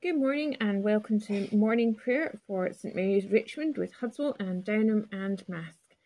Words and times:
Good 0.00 0.16
morning 0.16 0.56
and 0.60 0.84
welcome 0.84 1.18
to 1.22 1.48
morning 1.52 1.92
prayer 1.92 2.38
for 2.46 2.72
St 2.72 2.94
Mary's 2.94 3.26
Richmond 3.26 3.76
with 3.76 3.94
Hudswell 3.94 4.36
and 4.38 4.64
Downholme 4.64 5.08
and 5.10 5.44
Marske. 5.48 5.96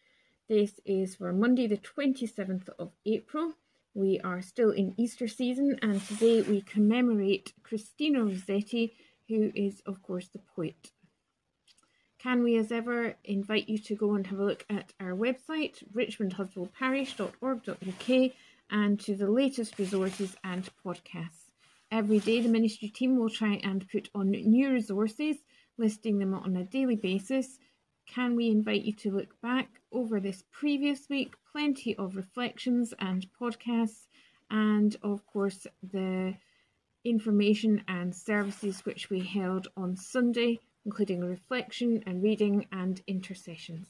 This 0.48 0.80
is 0.86 1.16
for 1.16 1.30
Monday, 1.30 1.66
the 1.66 1.76
27th 1.76 2.70
of 2.78 2.92
April. 3.04 3.52
We 3.92 4.18
are 4.20 4.40
still 4.40 4.70
in 4.70 4.94
Easter 4.96 5.28
season 5.28 5.78
and 5.82 6.00
today 6.00 6.40
we 6.40 6.62
commemorate 6.62 7.52
Christina 7.62 8.24
Rossetti, 8.24 8.94
who 9.28 9.52
is, 9.54 9.82
of 9.84 10.02
course, 10.02 10.28
the 10.28 10.38
poet. 10.38 10.92
Can 12.18 12.42
we, 12.42 12.56
as 12.56 12.72
ever, 12.72 13.16
invite 13.24 13.68
you 13.68 13.76
to 13.76 13.94
go 13.94 14.14
and 14.14 14.26
have 14.28 14.38
a 14.38 14.44
look 14.44 14.64
at 14.70 14.94
our 15.00 15.12
website, 15.12 15.84
richmondhudswellparish.org.uk, 15.92 18.32
and 18.70 19.00
to 19.00 19.14
the 19.14 19.30
latest 19.30 19.78
resources 19.78 20.34
and 20.42 20.70
podcasts. 20.82 21.41
Every 21.92 22.20
day, 22.20 22.40
the 22.40 22.48
ministry 22.48 22.88
team 22.88 23.18
will 23.18 23.28
try 23.28 23.60
and 23.62 23.86
put 23.86 24.08
on 24.14 24.30
new 24.30 24.72
resources, 24.72 25.36
listing 25.76 26.18
them 26.18 26.32
on 26.32 26.56
a 26.56 26.64
daily 26.64 26.96
basis. 26.96 27.58
Can 28.06 28.34
we 28.34 28.48
invite 28.48 28.80
you 28.80 28.94
to 28.94 29.10
look 29.10 29.38
back 29.42 29.68
over 29.92 30.18
this 30.18 30.42
previous 30.50 31.10
week? 31.10 31.34
Plenty 31.52 31.94
of 31.96 32.16
reflections 32.16 32.94
and 32.98 33.26
podcasts, 33.38 34.06
and 34.50 34.96
of 35.02 35.26
course, 35.26 35.66
the 35.82 36.34
information 37.04 37.82
and 37.86 38.16
services 38.16 38.86
which 38.86 39.10
we 39.10 39.20
held 39.20 39.68
on 39.76 39.94
Sunday, 39.94 40.60
including 40.86 41.20
reflection 41.20 42.02
and 42.06 42.22
reading 42.22 42.66
and 42.72 43.02
intercessions. 43.06 43.86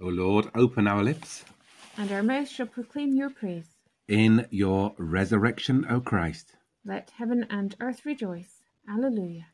O 0.00 0.06
Lord, 0.06 0.50
open 0.56 0.88
our 0.88 1.04
lips 1.04 1.44
and 2.00 2.12
our 2.12 2.22
mouth 2.22 2.48
shall 2.48 2.66
proclaim 2.66 3.12
your 3.12 3.28
praise. 3.28 3.68
In 4.08 4.46
your 4.50 4.94
resurrection, 4.96 5.84
O 5.90 6.00
Christ, 6.00 6.56
let 6.82 7.10
heaven 7.18 7.46
and 7.50 7.76
earth 7.78 8.06
rejoice. 8.06 8.62
Alleluia. 8.88 9.48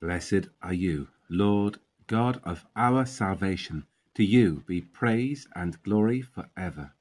Blessed 0.00 0.48
are 0.62 0.72
you, 0.72 1.08
Lord 1.28 1.76
God 2.06 2.40
of 2.42 2.64
our 2.74 3.04
salvation. 3.04 3.84
To 4.14 4.24
you 4.24 4.64
be 4.66 4.80
praise 4.80 5.46
and 5.54 5.82
glory 5.82 6.22
for 6.22 6.48
ever. 6.56 6.92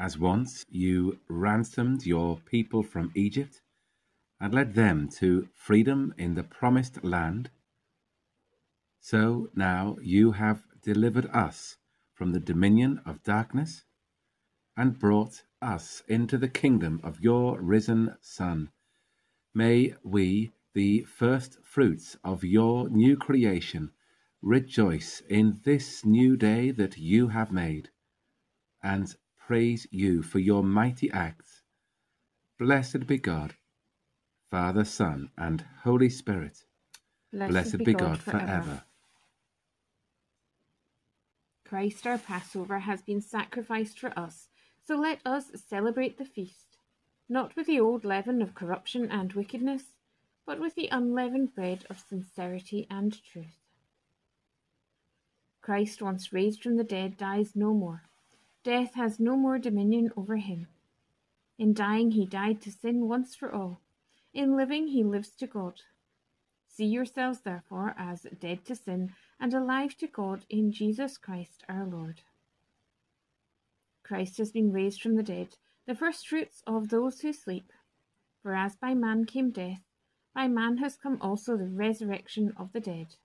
As 0.00 0.18
once 0.18 0.66
you 0.68 1.20
ransomed 1.28 2.04
your 2.04 2.38
people 2.38 2.82
from 2.82 3.12
Egypt 3.14 3.60
and 4.40 4.52
led 4.52 4.74
them 4.74 5.08
to 5.20 5.48
freedom 5.54 6.14
in 6.18 6.34
the 6.34 6.42
promised 6.42 7.04
land, 7.04 7.50
so 8.98 9.50
now 9.54 9.98
you 10.02 10.32
have 10.32 10.64
delivered 10.82 11.26
us 11.26 11.76
from 12.18 12.32
the 12.32 12.40
dominion 12.40 13.00
of 13.06 13.22
darkness 13.22 13.84
and 14.76 14.98
brought 14.98 15.44
us 15.62 16.02
into 16.08 16.36
the 16.36 16.48
kingdom 16.48 17.00
of 17.04 17.20
your 17.20 17.60
risen 17.60 18.16
Son. 18.20 18.70
May 19.54 19.94
we, 20.02 20.50
the 20.74 21.04
first 21.04 21.58
fruits 21.62 22.16
of 22.24 22.42
your 22.42 22.88
new 22.88 23.16
creation, 23.16 23.92
rejoice 24.42 25.22
in 25.28 25.60
this 25.64 26.04
new 26.04 26.36
day 26.36 26.72
that 26.72 26.98
you 26.98 27.28
have 27.28 27.52
made, 27.52 27.90
and 28.82 29.14
praise 29.46 29.86
you 29.92 30.20
for 30.24 30.40
your 30.40 30.64
mighty 30.64 31.08
acts. 31.12 31.62
Blessed 32.58 33.06
be 33.06 33.18
God, 33.18 33.54
Father, 34.50 34.84
Son, 34.84 35.30
and 35.38 35.64
Holy 35.84 36.10
Spirit. 36.10 36.64
Blessed, 37.32 37.52
Blessed 37.52 37.78
be 37.84 37.94
God, 37.94 38.00
God 38.00 38.18
forever. 38.18 38.46
forever. 38.46 38.82
Christ 41.68 42.06
our 42.06 42.16
Passover 42.16 42.78
has 42.78 43.02
been 43.02 43.20
sacrificed 43.20 44.00
for 44.00 44.18
us, 44.18 44.48
so 44.86 44.96
let 44.96 45.20
us 45.26 45.50
celebrate 45.68 46.16
the 46.16 46.24
feast, 46.24 46.78
not 47.28 47.54
with 47.56 47.66
the 47.66 47.78
old 47.78 48.06
leaven 48.06 48.40
of 48.40 48.54
corruption 48.54 49.10
and 49.10 49.34
wickedness, 49.34 49.82
but 50.46 50.58
with 50.58 50.74
the 50.76 50.88
unleavened 50.90 51.54
bread 51.54 51.84
of 51.90 52.02
sincerity 52.08 52.86
and 52.90 53.22
truth. 53.22 53.58
Christ, 55.60 56.00
once 56.00 56.32
raised 56.32 56.62
from 56.62 56.78
the 56.78 56.84
dead, 56.84 57.18
dies 57.18 57.54
no 57.54 57.74
more. 57.74 58.04
Death 58.64 58.94
has 58.94 59.20
no 59.20 59.36
more 59.36 59.58
dominion 59.58 60.10
over 60.16 60.36
him. 60.36 60.68
In 61.58 61.74
dying, 61.74 62.12
he 62.12 62.24
died 62.24 62.62
to 62.62 62.72
sin 62.72 63.08
once 63.08 63.34
for 63.34 63.52
all. 63.52 63.82
In 64.32 64.56
living, 64.56 64.88
he 64.88 65.04
lives 65.04 65.30
to 65.36 65.46
God. 65.46 65.82
See 66.66 66.86
yourselves, 66.86 67.40
therefore, 67.40 67.94
as 67.98 68.22
dead 68.40 68.64
to 68.64 68.74
sin 68.74 69.12
and 69.40 69.54
alive 69.54 69.96
to 69.98 70.06
God 70.06 70.44
in 70.48 70.72
Jesus 70.72 71.16
Christ 71.16 71.64
our 71.68 71.86
Lord. 71.86 72.22
Christ 74.02 74.38
has 74.38 74.50
been 74.50 74.72
raised 74.72 75.02
from 75.02 75.16
the 75.16 75.22
dead, 75.22 75.56
the 75.86 75.94
first 75.94 76.26
fruits 76.26 76.62
of 76.66 76.88
those 76.88 77.20
who 77.20 77.32
sleep. 77.32 77.72
For 78.42 78.54
as 78.54 78.76
by 78.76 78.94
man 78.94 79.26
came 79.26 79.50
death, 79.50 79.82
by 80.34 80.48
man 80.48 80.78
has 80.78 80.96
come 80.96 81.18
also 81.20 81.56
the 81.56 81.68
resurrection 81.68 82.52
of 82.56 82.72
the 82.72 82.80
dead. 82.80 83.16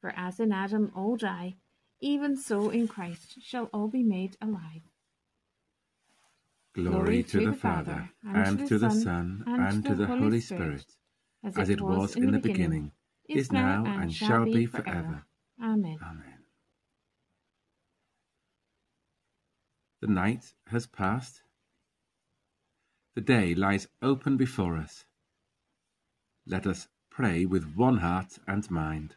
For 0.00 0.12
as 0.16 0.38
in 0.38 0.52
Adam 0.52 0.92
all 0.94 1.16
die, 1.16 1.56
even 2.00 2.36
so 2.36 2.70
in 2.70 2.88
Christ 2.88 3.38
shall 3.40 3.68
all 3.72 3.88
be 3.88 4.02
made 4.02 4.36
alive. 4.40 4.82
Glory, 6.74 6.90
Glory 6.90 7.22
to, 7.24 7.40
to, 7.40 7.46
the 7.50 7.56
Father, 7.56 8.10
and, 8.24 8.58
and 8.60 8.68
to 8.68 8.78
the 8.78 8.90
Son, 8.90 9.44
and, 9.46 9.60
and 9.60 9.84
to 9.84 9.94
the 9.94 10.06
Holy 10.06 10.40
Spirit, 10.40 10.80
Spirit 10.80 10.86
as, 11.44 11.58
as, 11.58 11.68
it 11.68 11.80
was 11.80 12.16
in 12.16 12.30
the 12.30 12.38
beginning, 12.38 12.92
beginning 13.26 13.40
is 13.42 13.52
now, 13.52 13.84
and 13.86 14.12
shall 14.12 14.44
be 14.44 14.66
forever. 14.66 15.24
Amen. 15.60 15.98
Amen. 16.02 16.44
The 20.00 20.08
night 20.08 20.54
has 20.66 20.86
passed. 20.86 21.42
The 23.14 23.20
day 23.20 23.54
lies 23.54 23.86
open 24.00 24.36
before 24.36 24.76
us. 24.76 25.04
Let 26.46 26.66
us 26.66 26.88
pray 27.10 27.44
with 27.44 27.74
one 27.76 27.98
heart 27.98 28.38
and 28.48 28.68
mind. 28.70 29.14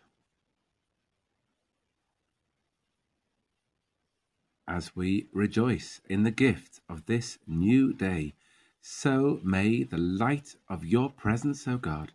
As 4.68 4.96
we 4.96 5.28
rejoice 5.32 6.02
in 6.08 6.24
the 6.24 6.32
gift 6.32 6.82
of 6.90 7.06
this 7.06 7.40
new 7.48 7.94
day, 7.94 8.36
so 8.82 9.40
may 9.44 9.84
the 9.84 9.98
light 9.98 10.56
of 10.68 10.86
your 10.86 11.10
presence, 11.10 11.68
O 11.68 11.78
God, 11.78 12.12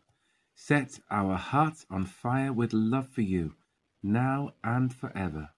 set 0.54 1.00
our 1.10 1.36
hearts 1.36 1.86
on 1.91 2.06
fire 2.06 2.53
with 2.53 2.72
love 2.72 3.09
for 3.09 3.22
you 3.22 3.54
now 4.03 4.53
and 4.65 4.94
forever. 4.94 5.50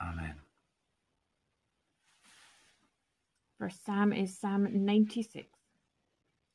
Amen. 0.00 0.36
First 3.58 3.84
Psalm 3.84 4.12
is 4.12 4.38
Psalm 4.38 4.68
96. 4.84 5.48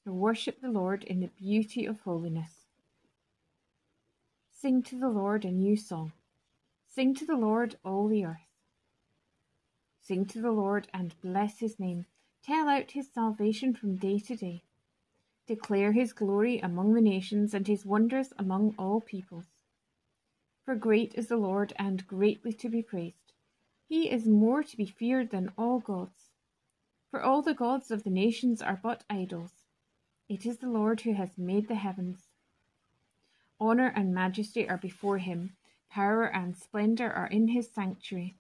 To 0.03 0.14
worship 0.14 0.62
the 0.62 0.70
Lord 0.70 1.03
in 1.03 1.20
the 1.20 1.28
beauty 1.28 1.86
of 1.86 2.02
holiness. 2.02 2.66
Sing 4.52 4.84
to 4.84 5.00
the 5.00 5.09
Lord 5.09 5.46
a 5.46 5.52
new 5.52 5.75
song. 5.75 6.12
Sing 6.88 7.16
to 7.16 7.25
the 7.25 7.36
Lord 7.36 7.78
all 7.84 8.08
the 8.08 8.25
earth. 8.25 8.47
Sing 10.02 10.25
to 10.25 10.41
the 10.41 10.52
Lord 10.52 10.88
and 10.94 11.16
bless 11.22 11.59
his 11.59 11.80
name. 11.80 12.06
Tell 12.44 12.68
out 12.68 12.91
his 12.91 13.08
salvation 13.14 13.74
from 13.74 13.96
day 13.96 14.20
to 14.20 14.36
day. 14.36 14.64
Declare 15.47 15.94
his 15.94 16.14
glory 16.14 16.59
among 16.59 16.94
the 16.94 17.02
nations 17.02 17.53
and 17.53 17.68
his 17.68 17.86
wonders 17.86 18.34
among 18.38 18.75
all 18.78 19.02
peoples. 19.02 19.50
For 20.72 20.78
great 20.78 21.16
is 21.16 21.28
the 21.28 21.36
Lord, 21.36 21.74
and 21.76 22.08
greatly 22.08 22.54
to 22.54 22.70
be 22.70 22.82
praised. 22.82 23.34
He 23.90 24.09
is 24.09 24.26
more 24.26 24.64
to 24.64 24.78
be 24.78 24.86
feared 24.86 25.30
than 25.30 25.52
all 25.58 25.80
gods. 25.82 26.30
For 27.09 27.22
all 27.22 27.42
the 27.42 27.54
gods 27.54 27.92
of 27.92 28.04
the 28.04 28.09
nations 28.09 28.62
are 28.62 28.80
but 28.82 29.04
idols. 29.09 29.66
It 30.30 30.46
is 30.46 30.59
the 30.59 30.70
Lord 30.70 31.02
who 31.02 31.12
has 31.12 31.38
made 31.38 31.68
the 31.68 31.76
heavens. 31.76 32.30
Honour 33.59 33.88
and 33.88 34.14
majesty 34.14 34.70
are 34.70 34.78
before 34.78 35.18
him, 35.18 35.58
power 35.90 36.24
and 36.24 36.56
splendour 36.56 37.12
are 37.12 37.28
in 37.28 37.50
his 37.50 37.70
sanctuary. 37.70 38.38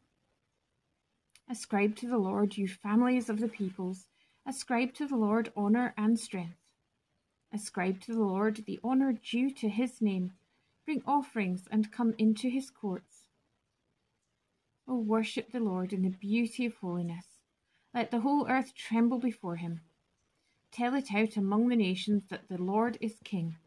Ascribe 1.49 1.97
to 1.97 2.07
the 2.07 2.17
Lord, 2.17 2.55
you 2.55 2.69
families 2.69 3.29
of 3.29 3.41
the 3.41 3.49
peoples, 3.49 4.07
ascribe 4.45 4.93
to 4.93 5.05
the 5.05 5.17
Lord 5.17 5.51
honour 5.57 5.93
and 5.97 6.17
strength. 6.17 6.55
Ascribe 7.51 7.99
to 8.03 8.13
the 8.13 8.23
Lord 8.23 8.63
the 8.65 8.79
honour 8.85 9.11
due 9.11 9.51
to 9.55 9.67
his 9.67 10.01
name 10.01 10.31
Bring 10.85 11.03
offerings 11.05 11.67
and 11.71 11.91
come 11.91 12.15
into 12.17 12.49
his 12.49 12.69
courts. 12.69 13.25
O 14.87 14.97
worship 14.97 15.51
the 15.51 15.59
Lord 15.59 15.93
in 15.93 16.01
the 16.01 16.09
beauty 16.09 16.65
of 16.65 16.75
holiness. 16.75 17.25
Let 17.93 18.11
the 18.11 18.21
whole 18.21 18.47
earth 18.47 18.73
tremble 18.73 19.19
before 19.19 19.57
him. 19.57 19.81
Tell 20.71 20.95
it 20.95 21.13
out 21.13 21.37
among 21.37 21.67
the 21.67 21.75
nations 21.75 22.23
that 22.29 22.47
the 22.47 22.57
Lord 22.57 22.97
is 22.99 23.19
king. 23.23 23.57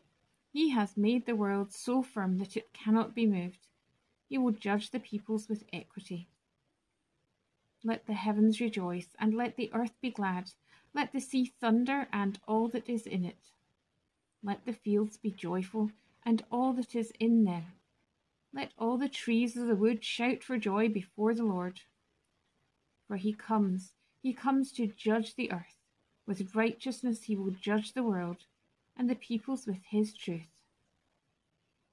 He 0.52 0.70
has 0.70 0.96
made 0.96 1.26
the 1.26 1.36
world 1.36 1.72
so 1.72 2.02
firm 2.02 2.38
that 2.38 2.56
it 2.56 2.72
cannot 2.72 3.14
be 3.14 3.26
moved. 3.26 3.66
He 4.28 4.38
will 4.38 4.52
judge 4.52 4.90
the 4.90 5.00
peoples 5.00 5.48
with 5.48 5.64
equity. 5.72 6.28
Let 7.84 8.06
the 8.06 8.14
heavens 8.14 8.60
rejoice, 8.60 9.08
and 9.18 9.34
let 9.34 9.56
the 9.56 9.70
earth 9.74 10.00
be 10.00 10.10
glad. 10.10 10.50
Let 10.94 11.12
the 11.12 11.20
sea 11.20 11.52
thunder, 11.60 12.08
and 12.12 12.38
all 12.48 12.68
that 12.68 12.88
is 12.88 13.06
in 13.06 13.24
it. 13.24 13.50
Let 14.42 14.64
the 14.64 14.72
fields 14.72 15.16
be 15.16 15.30
joyful, 15.30 15.90
and 16.24 16.44
all 16.50 16.72
that 16.74 16.94
is 16.94 17.12
in 17.20 17.44
them. 17.44 17.64
Let 18.52 18.72
all 18.78 18.98
the 18.98 19.08
trees 19.08 19.56
of 19.56 19.66
the 19.66 19.74
wood 19.74 20.04
shout 20.04 20.42
for 20.42 20.58
joy 20.58 20.88
before 20.88 21.34
the 21.34 21.44
Lord. 21.44 21.80
For 23.06 23.16
he 23.16 23.32
comes, 23.32 23.92
He 24.22 24.32
comes 24.32 24.72
to 24.72 24.86
judge 24.86 25.34
the 25.34 25.52
earth. 25.52 25.76
With 26.26 26.54
righteousness 26.54 27.24
he 27.24 27.36
will 27.36 27.50
judge 27.50 27.92
the 27.92 28.02
world, 28.02 28.46
and 28.96 29.10
the 29.10 29.14
peoples 29.14 29.66
with 29.66 29.82
his 29.90 30.14
truth. 30.14 30.62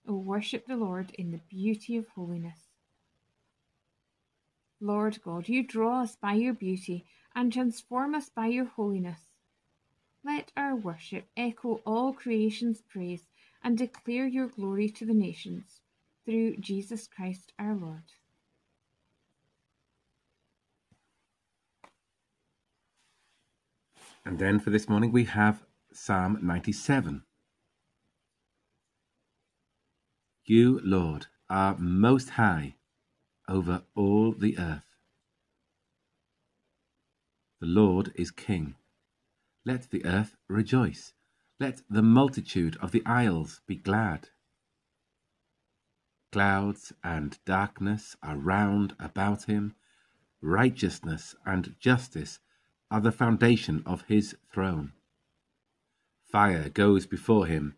O 0.07 0.15
worship 0.15 0.65
the 0.67 0.77
Lord 0.77 1.11
in 1.11 1.31
the 1.31 1.41
beauty 1.49 1.97
of 1.97 2.07
holiness. 2.09 2.69
Lord 4.79 5.21
God, 5.21 5.49
you 5.49 5.63
draw 5.63 6.01
us 6.01 6.15
by 6.15 6.33
your 6.33 6.53
beauty 6.53 7.05
and 7.35 7.51
transform 7.51 8.15
us 8.15 8.29
by 8.29 8.47
your 8.47 8.65
holiness. 8.65 9.19
Let 10.23 10.51
our 10.55 10.75
worship 10.75 11.25
echo 11.35 11.81
all 11.85 12.13
creation's 12.13 12.81
praise 12.81 13.27
and 13.63 13.77
declare 13.77 14.27
your 14.27 14.47
glory 14.47 14.89
to 14.89 15.05
the 15.05 15.13
nations 15.13 15.81
through 16.25 16.57
Jesus 16.57 17.07
Christ 17.07 17.53
our 17.59 17.75
Lord. 17.75 18.03
And 24.25 24.37
then 24.37 24.59
for 24.59 24.69
this 24.69 24.87
morning 24.87 25.11
we 25.11 25.25
have 25.25 25.63
Psalm 25.93 26.39
97. 26.41 27.23
You, 30.45 30.79
Lord, 30.83 31.27
are 31.49 31.75
most 31.77 32.31
high 32.31 32.75
over 33.47 33.83
all 33.95 34.31
the 34.31 34.57
earth. 34.57 34.85
The 37.59 37.67
Lord 37.67 38.11
is 38.15 38.31
King. 38.31 38.75
Let 39.65 39.89
the 39.91 40.05
earth 40.05 40.35
rejoice. 40.47 41.13
Let 41.61 41.83
the 41.87 42.01
multitude 42.01 42.75
of 42.77 42.91
the 42.91 43.05
isles 43.05 43.61
be 43.67 43.75
glad. 43.75 44.29
Clouds 46.31 46.91
and 47.03 47.37
darkness 47.45 48.15
are 48.23 48.35
round 48.35 48.95
about 48.99 49.43
him. 49.43 49.75
Righteousness 50.41 51.35
and 51.45 51.75
justice 51.79 52.39
are 52.89 52.99
the 52.99 53.11
foundation 53.11 53.83
of 53.85 54.01
his 54.07 54.35
throne. 54.51 54.93
Fire 56.23 56.67
goes 56.67 57.05
before 57.05 57.45
him 57.45 57.75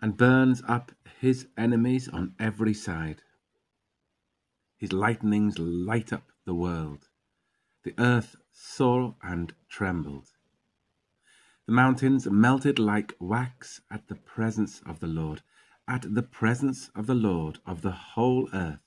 and 0.00 0.16
burns 0.16 0.60
up 0.66 0.90
his 1.20 1.46
enemies 1.56 2.08
on 2.08 2.34
every 2.40 2.74
side. 2.74 3.22
His 4.76 4.92
lightnings 4.92 5.56
light 5.56 6.12
up 6.12 6.32
the 6.46 6.54
world. 6.56 7.06
The 7.84 7.94
earth 7.96 8.34
saw 8.50 9.14
and 9.22 9.54
trembled. 9.68 10.32
The 11.68 11.74
mountains 11.74 12.26
melted 12.26 12.78
like 12.78 13.14
wax 13.20 13.82
at 13.90 14.08
the 14.08 14.14
presence 14.14 14.80
of 14.86 15.00
the 15.00 15.06
Lord, 15.06 15.42
at 15.86 16.14
the 16.14 16.22
presence 16.22 16.88
of 16.94 17.06
the 17.06 17.14
Lord 17.14 17.58
of 17.66 17.82
the 17.82 17.92
whole 17.92 18.48
earth. 18.54 18.80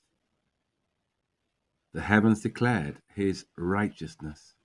The 1.92 2.00
heavens 2.00 2.40
declared 2.40 3.00
his 3.14 3.46
righteousness, 3.56 4.56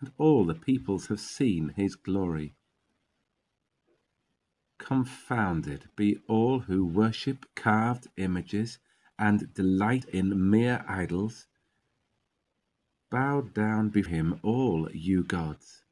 and 0.00 0.10
all 0.18 0.44
the 0.44 0.56
peoples 0.56 1.06
have 1.06 1.20
seen 1.20 1.74
his 1.76 1.94
glory. 1.94 2.56
Confounded 4.78 5.88
be 5.94 6.18
all 6.26 6.58
who 6.58 6.84
worship 6.84 7.46
carved 7.54 8.08
images 8.16 8.80
and 9.16 9.54
delight 9.54 10.06
in 10.06 10.50
mere 10.50 10.84
idols. 10.88 11.46
Bow 13.10 13.42
down 13.42 13.90
before 13.90 14.10
him, 14.10 14.40
all 14.42 14.90
you 14.90 15.22
gods. 15.22 15.85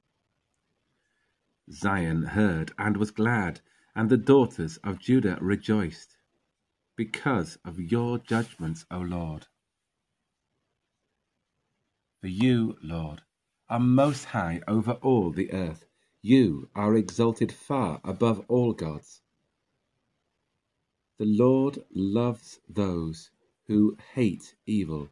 Zion 1.71 2.23
heard 2.23 2.73
and 2.79 2.97
was 2.97 3.11
glad, 3.11 3.61
and 3.95 4.11
the 4.11 4.17
daughters 4.17 4.77
of 4.79 4.99
Judah 4.99 5.39
rejoiced, 5.41 6.17
because 6.97 7.59
of 7.65 7.81
your 7.81 8.19
judgments, 8.19 8.85
O 8.91 8.99
Lord. 8.99 9.47
For 12.21 12.29
you, 12.29 12.77
Lord, 12.83 13.23
are 13.69 13.81
most 13.81 14.27
high 14.27 14.61
over 14.69 14.93
all 15.03 15.31
the 15.31 15.53
earth. 15.53 15.87
You 16.23 16.71
are 16.75 16.97
exalted 16.97 17.53
far 17.53 18.01
above 18.05 18.45
all 18.49 18.73
gods. 18.73 19.23
The 21.19 21.27
Lord 21.27 21.85
loves 21.95 22.61
those 22.69 23.31
who 23.67 23.97
hate 24.15 24.55
evil. 24.67 25.11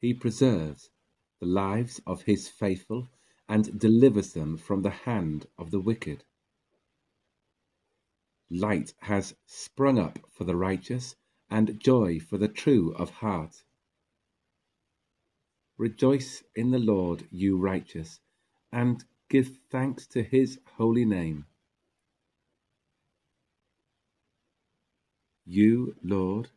He 0.00 0.12
preserves 0.12 0.90
the 1.40 1.46
lives 1.46 2.00
of 2.06 2.22
his 2.22 2.48
faithful 2.48 3.08
and 3.48 3.78
delivers 3.78 4.32
them 4.32 4.56
from 4.56 4.82
the 4.82 4.90
hand 4.90 5.46
of 5.58 5.70
the 5.70 5.80
wicked. 5.80 6.24
Light 8.50 8.94
has 9.00 9.34
sprung 9.46 9.98
up 9.98 10.18
for 10.30 10.44
the 10.44 10.56
righteous, 10.56 11.16
and 11.50 11.78
joy 11.78 12.18
for 12.18 12.38
the 12.38 12.48
true 12.48 12.92
of 12.94 13.10
heart. 13.10 13.64
Rejoice 15.76 16.42
in 16.54 16.70
the 16.70 16.78
Lord, 16.78 17.26
you 17.30 17.58
righteous, 17.58 18.20
and 18.72 19.04
give 19.28 19.58
thanks 19.70 20.06
to 20.08 20.22
his 20.22 20.58
holy 20.76 21.04
name. 21.04 21.46
You, 25.44 25.96
Lord, 26.02 26.50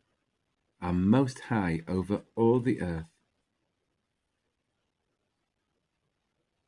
are 0.80 0.92
most 0.92 1.40
high 1.40 1.82
over 1.86 2.22
all 2.36 2.60
the 2.60 2.80
earth. 2.80 3.17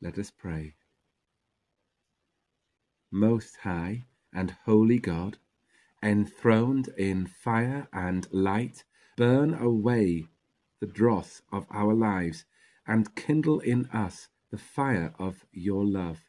Let 0.02 0.18
us 0.18 0.30
pray. 0.30 0.74
Most 3.12 3.56
High 3.64 4.04
and 4.32 4.56
Holy 4.64 4.98
God, 4.98 5.38
enthroned 6.02 6.88
in 6.96 7.26
fire 7.26 7.88
and 7.92 8.26
light, 8.32 8.84
burn 9.16 9.54
away 9.54 10.26
the 10.80 10.86
dross 10.86 11.42
of 11.52 11.66
our 11.70 11.92
lives 11.92 12.44
and 12.86 13.14
kindle 13.14 13.60
in 13.60 13.86
us 13.86 14.28
the 14.50 14.58
fire 14.58 15.12
of 15.18 15.44
your 15.52 15.84
love, 15.84 16.20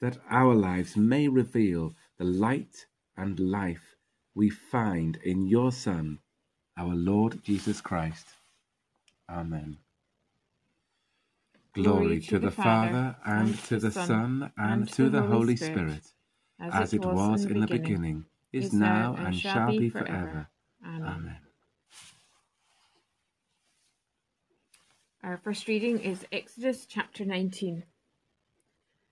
that 0.00 0.18
our 0.30 0.54
lives 0.54 0.96
may 0.96 1.28
reveal 1.28 1.94
the 2.18 2.24
light 2.24 2.86
and 3.16 3.38
life 3.38 3.96
we 4.34 4.48
find 4.48 5.16
in 5.16 5.46
your 5.46 5.72
Son, 5.72 6.18
our 6.76 6.94
Lord 6.94 7.42
Jesus 7.42 7.80
Christ. 7.80 8.26
Amen. 9.28 9.78
Glory 11.76 12.20
to 12.20 12.38
the 12.38 12.50
Father, 12.50 13.16
and 13.26 13.58
to 13.64 13.78
the 13.78 13.90
Son, 13.90 14.50
and 14.56 14.88
to 14.88 15.10
the 15.10 15.20
Holy 15.20 15.56
Spirit, 15.56 16.10
as 16.58 16.94
it 16.94 17.04
was 17.04 17.44
in 17.44 17.60
the 17.60 17.66
beginning, 17.66 18.24
is 18.50 18.72
now, 18.72 19.14
and 19.18 19.36
shall 19.36 19.70
be 19.70 19.90
forever. 19.90 20.48
Amen. 20.82 21.36
Our 25.22 25.36
first 25.36 25.68
reading 25.68 25.98
is 25.98 26.24
Exodus 26.32 26.86
chapter 26.86 27.26
19. 27.26 27.84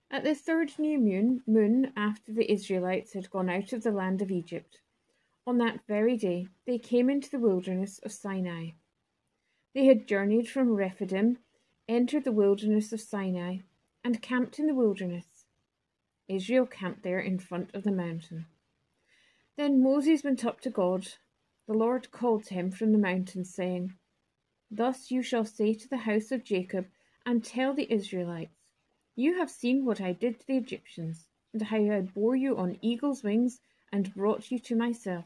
At 0.09 0.23
the 0.23 0.33
third 0.33 0.71
new 0.79 0.97
moon, 0.97 1.43
moon 1.45 1.93
after 1.95 2.33
the 2.33 2.51
Israelites 2.51 3.13
had 3.13 3.29
gone 3.29 3.49
out 3.49 3.73
of 3.73 3.83
the 3.83 3.91
land 3.91 4.23
of 4.23 4.31
Egypt, 4.31 4.79
on 5.45 5.59
that 5.59 5.85
very 5.87 6.17
day 6.17 6.47
they 6.65 6.79
came 6.79 7.11
into 7.11 7.29
the 7.29 7.37
wilderness 7.37 7.99
of 7.99 8.11
Sinai. 8.11 8.71
They 9.75 9.85
had 9.85 10.07
journeyed 10.07 10.49
from 10.49 10.73
Rephidim 10.73 11.37
entered 11.87 12.23
the 12.23 12.31
wilderness 12.31 12.91
of 12.91 12.99
Sinai, 12.99 13.57
and 14.03 14.21
camped 14.21 14.59
in 14.59 14.67
the 14.67 14.73
wilderness. 14.73 15.45
Israel 16.27 16.65
camped 16.65 17.03
there 17.03 17.19
in 17.19 17.37
front 17.37 17.73
of 17.75 17.83
the 17.83 17.91
mountain. 17.91 18.47
Then 19.57 19.81
Moses 19.81 20.23
went 20.23 20.43
up 20.43 20.59
to 20.61 20.69
God. 20.69 21.07
The 21.67 21.73
Lord 21.73 22.11
called 22.11 22.45
to 22.45 22.53
him 22.53 22.71
from 22.71 22.91
the 22.91 22.97
mountain, 22.97 23.45
saying, 23.45 23.93
Thus 24.69 25.11
you 25.11 25.21
shall 25.21 25.45
say 25.45 25.73
to 25.73 25.87
the 25.87 25.97
house 25.97 26.31
of 26.31 26.43
Jacob, 26.43 26.87
and 27.25 27.43
tell 27.43 27.73
the 27.73 27.91
Israelites, 27.91 28.55
You 29.15 29.37
have 29.37 29.49
seen 29.49 29.85
what 29.85 30.01
I 30.01 30.13
did 30.13 30.39
to 30.39 30.47
the 30.47 30.57
Egyptians, 30.57 31.27
and 31.53 31.61
how 31.61 31.77
I 31.77 32.01
bore 32.01 32.35
you 32.35 32.57
on 32.57 32.79
eagle's 32.81 33.23
wings, 33.23 33.61
and 33.91 34.13
brought 34.13 34.51
you 34.51 34.59
to 34.59 34.75
myself. 34.75 35.25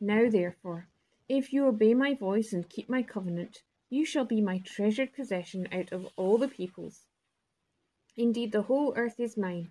Now 0.00 0.28
therefore, 0.30 0.88
if 1.28 1.52
you 1.52 1.66
obey 1.66 1.94
my 1.94 2.14
voice 2.14 2.52
and 2.52 2.68
keep 2.68 2.88
my 2.88 3.02
covenant, 3.02 3.62
you 3.88 4.04
shall 4.04 4.24
be 4.24 4.40
my 4.40 4.58
treasured 4.58 5.12
possession 5.12 5.68
out 5.72 5.92
of 5.92 6.06
all 6.16 6.38
the 6.38 6.48
peoples. 6.48 7.06
Indeed, 8.16 8.52
the 8.52 8.62
whole 8.62 8.94
earth 8.96 9.20
is 9.20 9.36
mine, 9.36 9.70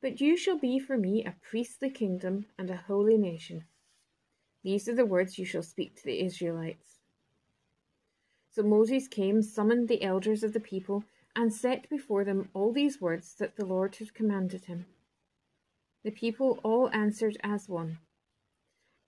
but 0.00 0.20
you 0.20 0.36
shall 0.36 0.58
be 0.58 0.78
for 0.78 0.98
me 0.98 1.24
a 1.24 1.36
priestly 1.42 1.90
kingdom 1.90 2.46
and 2.58 2.70
a 2.70 2.76
holy 2.76 3.16
nation. 3.16 3.64
These 4.62 4.88
are 4.88 4.94
the 4.94 5.06
words 5.06 5.38
you 5.38 5.44
shall 5.44 5.62
speak 5.62 5.96
to 5.96 6.04
the 6.04 6.20
Israelites. 6.20 6.98
So 8.50 8.62
Moses 8.62 9.06
came, 9.06 9.42
summoned 9.42 9.88
the 9.88 10.02
elders 10.02 10.42
of 10.42 10.52
the 10.52 10.60
people, 10.60 11.04
and 11.34 11.52
set 11.52 11.88
before 11.88 12.24
them 12.24 12.48
all 12.54 12.72
these 12.72 13.00
words 13.00 13.34
that 13.34 13.56
the 13.56 13.66
Lord 13.66 13.96
had 13.96 14.14
commanded 14.14 14.64
him. 14.64 14.86
The 16.02 16.10
people 16.10 16.60
all 16.62 16.90
answered 16.92 17.36
as 17.42 17.68
one 17.68 17.98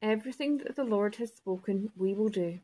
Everything 0.00 0.58
that 0.58 0.76
the 0.76 0.84
Lord 0.84 1.16
has 1.16 1.32
spoken, 1.32 1.90
we 1.96 2.14
will 2.14 2.28
do. 2.28 2.60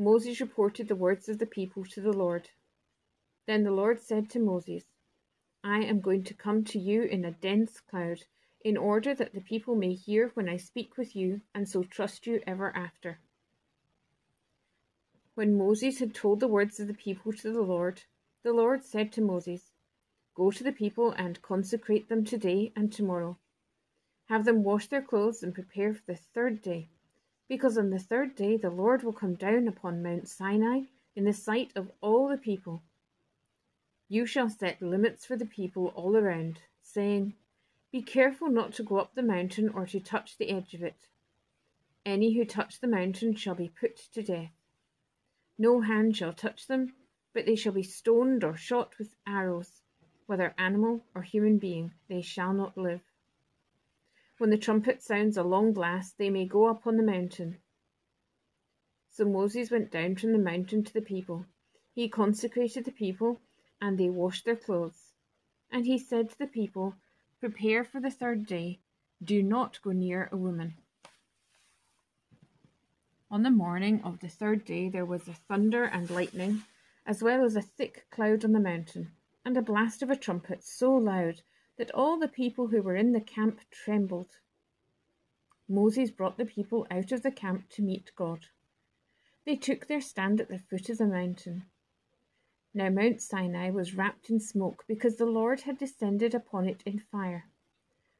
Moses 0.00 0.40
reported 0.40 0.86
the 0.86 0.94
words 0.94 1.28
of 1.28 1.40
the 1.40 1.46
people 1.46 1.84
to 1.84 2.00
the 2.00 2.12
Lord. 2.12 2.50
Then 3.46 3.64
the 3.64 3.72
Lord 3.72 4.00
said 4.00 4.30
to 4.30 4.38
Moses, 4.38 4.84
I 5.64 5.80
am 5.80 6.00
going 6.00 6.22
to 6.24 6.34
come 6.34 6.62
to 6.66 6.78
you 6.78 7.02
in 7.02 7.24
a 7.24 7.32
dense 7.32 7.80
cloud, 7.80 8.24
in 8.64 8.76
order 8.76 9.12
that 9.12 9.34
the 9.34 9.40
people 9.40 9.74
may 9.74 9.94
hear 9.94 10.28
when 10.34 10.48
I 10.48 10.56
speak 10.56 10.96
with 10.96 11.16
you, 11.16 11.40
and 11.52 11.68
so 11.68 11.82
trust 11.82 12.28
you 12.28 12.40
ever 12.46 12.74
after. 12.76 13.18
When 15.34 15.58
Moses 15.58 15.98
had 15.98 16.14
told 16.14 16.38
the 16.38 16.46
words 16.46 16.78
of 16.78 16.86
the 16.86 16.94
people 16.94 17.32
to 17.32 17.52
the 17.52 17.62
Lord, 17.62 18.04
the 18.44 18.52
Lord 18.52 18.84
said 18.84 19.10
to 19.12 19.20
Moses, 19.20 19.72
Go 20.36 20.52
to 20.52 20.62
the 20.62 20.70
people 20.70 21.10
and 21.10 21.42
consecrate 21.42 22.08
them 22.08 22.24
today 22.24 22.72
and 22.76 22.92
tomorrow. 22.92 23.36
Have 24.26 24.44
them 24.44 24.62
wash 24.62 24.86
their 24.86 25.02
clothes 25.02 25.42
and 25.42 25.52
prepare 25.52 25.92
for 25.92 26.02
the 26.06 26.16
third 26.16 26.62
day, 26.62 26.88
because 27.48 27.78
on 27.78 27.90
the 27.90 27.98
third 27.98 28.34
day 28.34 28.56
the 28.56 28.70
Lord 28.70 29.02
will 29.02 29.12
come 29.12 29.34
down 29.34 29.66
upon 29.66 30.02
Mount 30.02 30.28
Sinai 30.28 30.82
in 31.16 31.24
the 31.24 31.32
sight 31.32 31.72
of 31.74 31.90
all 32.00 32.28
the 32.28 32.36
people. 32.36 32.82
You 34.08 34.26
shall 34.26 34.48
set 34.48 34.80
limits 34.80 35.24
for 35.24 35.36
the 35.36 35.46
people 35.46 35.88
all 35.88 36.16
around, 36.16 36.60
saying, 36.82 37.34
Be 37.90 38.02
careful 38.02 38.48
not 38.48 38.72
to 38.74 38.82
go 38.82 38.98
up 38.98 39.14
the 39.14 39.22
mountain 39.22 39.68
or 39.68 39.86
to 39.86 40.00
touch 40.00 40.36
the 40.36 40.50
edge 40.50 40.74
of 40.74 40.82
it. 40.82 41.08
Any 42.06 42.34
who 42.34 42.44
touch 42.44 42.80
the 42.80 42.86
mountain 42.86 43.34
shall 43.34 43.54
be 43.54 43.68
put 43.68 43.96
to 44.12 44.22
death. 44.22 44.52
No 45.58 45.80
hand 45.80 46.16
shall 46.16 46.32
touch 46.32 46.66
them, 46.66 46.94
but 47.34 47.44
they 47.44 47.56
shall 47.56 47.72
be 47.72 47.82
stoned 47.82 48.44
or 48.44 48.56
shot 48.56 48.98
with 48.98 49.14
arrows. 49.26 49.82
Whether 50.26 50.54
animal 50.58 51.04
or 51.14 51.22
human 51.22 51.58
being, 51.58 51.92
they 52.08 52.22
shall 52.22 52.52
not 52.52 52.76
live. 52.76 53.00
When 54.38 54.50
the 54.50 54.56
trumpet 54.56 55.02
sounds 55.02 55.36
a 55.36 55.42
long 55.42 55.72
blast, 55.72 56.16
they 56.16 56.30
may 56.30 56.46
go 56.46 56.66
up 56.66 56.86
on 56.86 56.96
the 56.96 57.02
mountain. 57.02 57.58
So 59.10 59.24
Moses 59.24 59.70
went 59.70 59.90
down 59.90 60.14
from 60.14 60.30
the 60.30 60.38
mountain 60.38 60.84
to 60.84 60.92
the 60.92 61.02
people. 61.02 61.46
He 61.92 62.08
consecrated 62.08 62.84
the 62.84 62.92
people, 62.92 63.40
and 63.80 63.98
they 63.98 64.08
washed 64.08 64.44
their 64.44 64.54
clothes. 64.54 65.12
And 65.72 65.86
he 65.86 65.98
said 65.98 66.30
to 66.30 66.38
the 66.38 66.46
people, 66.46 66.94
Prepare 67.40 67.82
for 67.82 68.00
the 68.00 68.12
third 68.12 68.46
day. 68.46 68.78
Do 69.22 69.42
not 69.42 69.82
go 69.82 69.90
near 69.90 70.28
a 70.30 70.36
woman. 70.36 70.76
On 73.28 73.42
the 73.42 73.50
morning 73.50 74.00
of 74.04 74.20
the 74.20 74.28
third 74.28 74.64
day 74.64 74.88
there 74.88 75.04
was 75.04 75.26
a 75.26 75.34
thunder 75.34 75.82
and 75.82 76.08
lightning, 76.08 76.62
as 77.04 77.24
well 77.24 77.44
as 77.44 77.56
a 77.56 77.62
thick 77.62 78.06
cloud 78.10 78.44
on 78.44 78.52
the 78.52 78.60
mountain, 78.60 79.10
and 79.44 79.56
a 79.56 79.62
blast 79.62 80.00
of 80.00 80.10
a 80.10 80.16
trumpet 80.16 80.62
so 80.62 80.94
loud 80.94 81.42
that 81.78 81.94
all 81.94 82.18
the 82.18 82.28
people 82.28 82.66
who 82.66 82.82
were 82.82 82.96
in 82.96 83.12
the 83.12 83.20
camp 83.20 83.60
trembled. 83.70 84.40
Moses 85.68 86.10
brought 86.10 86.36
the 86.36 86.44
people 86.44 86.86
out 86.90 87.12
of 87.12 87.22
the 87.22 87.30
camp 87.30 87.68
to 87.70 87.82
meet 87.82 88.10
God. 88.16 88.46
They 89.46 89.56
took 89.56 89.86
their 89.86 90.00
stand 90.00 90.40
at 90.40 90.48
the 90.48 90.58
foot 90.58 90.90
of 90.90 90.98
the 90.98 91.06
mountain. 91.06 91.64
Now 92.74 92.90
Mount 92.90 93.22
Sinai 93.22 93.70
was 93.70 93.94
wrapped 93.94 94.28
in 94.28 94.40
smoke 94.40 94.84
because 94.86 95.16
the 95.16 95.26
Lord 95.26 95.62
had 95.62 95.78
descended 95.78 96.34
upon 96.34 96.68
it 96.68 96.82
in 96.84 96.98
fire. 96.98 97.46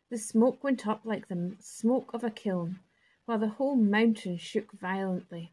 The 0.08 0.18
smoke 0.18 0.64
went 0.64 0.86
up 0.86 1.02
like 1.04 1.28
the 1.28 1.56
smoke 1.60 2.14
of 2.14 2.24
a 2.24 2.30
kiln 2.30 2.80
while 3.26 3.38
the 3.38 3.48
whole 3.48 3.76
mountain 3.76 4.38
shook 4.38 4.72
violently. 4.72 5.52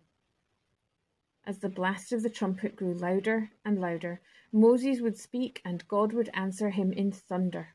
As 1.46 1.60
the 1.60 1.70
blast 1.70 2.14
of 2.14 2.24
the 2.24 2.30
trumpet 2.30 2.76
grew 2.76 2.94
louder 2.94 3.52
and 3.66 3.80
louder, 3.80 4.22
Moses 4.52 5.02
would 5.02 5.18
speak 5.18 5.62
and 5.66 5.88
God 5.88 6.14
would 6.14 6.30
answer 6.34 6.70
him 6.70 6.94
in 6.94 7.12
thunder. 7.12 7.75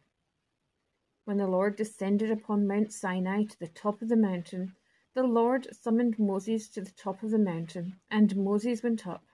When 1.31 1.39
the 1.39 1.47
Lord 1.47 1.77
descended 1.77 2.33
upon 2.33 2.67
Mount 2.67 2.93
Sinai 2.93 3.45
to 3.45 3.59
the 3.61 3.69
top 3.69 4.03
of 4.03 4.09
the 4.09 4.17
mountain, 4.17 4.75
the 5.15 5.23
Lord 5.23 5.69
summoned 5.73 6.19
Moses 6.19 6.69
to 6.71 6.81
the 6.81 6.91
top 6.91 7.23
of 7.23 7.31
the 7.31 7.39
mountain, 7.39 8.01
and 8.11 8.35
Moses 8.35 8.83
went 8.83 9.07
up. 9.07 9.25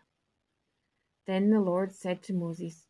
Then 1.25 1.49
the 1.49 1.63
Lord 1.63 1.95
said 1.95 2.23
to 2.25 2.35
Moses, 2.35 2.87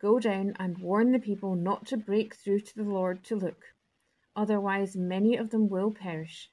Go 0.00 0.18
down 0.18 0.56
and 0.58 0.78
warn 0.78 1.12
the 1.12 1.20
people 1.20 1.54
not 1.54 1.86
to 1.86 1.96
break 1.96 2.34
through 2.34 2.58
to 2.62 2.74
the 2.74 2.82
Lord 2.82 3.22
to 3.26 3.36
look, 3.36 3.62
otherwise 4.34 4.96
many 4.96 5.36
of 5.36 5.50
them 5.50 5.68
will 5.68 5.92
perish. 5.92 6.50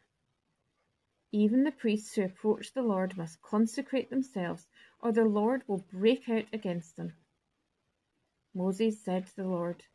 Even 1.31 1.63
the 1.63 1.71
priests 1.71 2.13
who 2.13 2.21
approach 2.21 2.71
the 2.71 2.83
Lord 2.83 3.17
must 3.17 3.41
consecrate 3.41 4.11
themselves, 4.11 4.67
or 5.01 5.11
the 5.11 5.25
Lord 5.25 5.63
will 5.67 5.83
break 5.91 6.29
out 6.29 6.45
against 6.53 6.97
them. 6.97 7.15
Moses 8.53 9.03
said 9.03 9.25
to 9.25 9.35
the 9.37 9.47
Lord, 9.47 9.85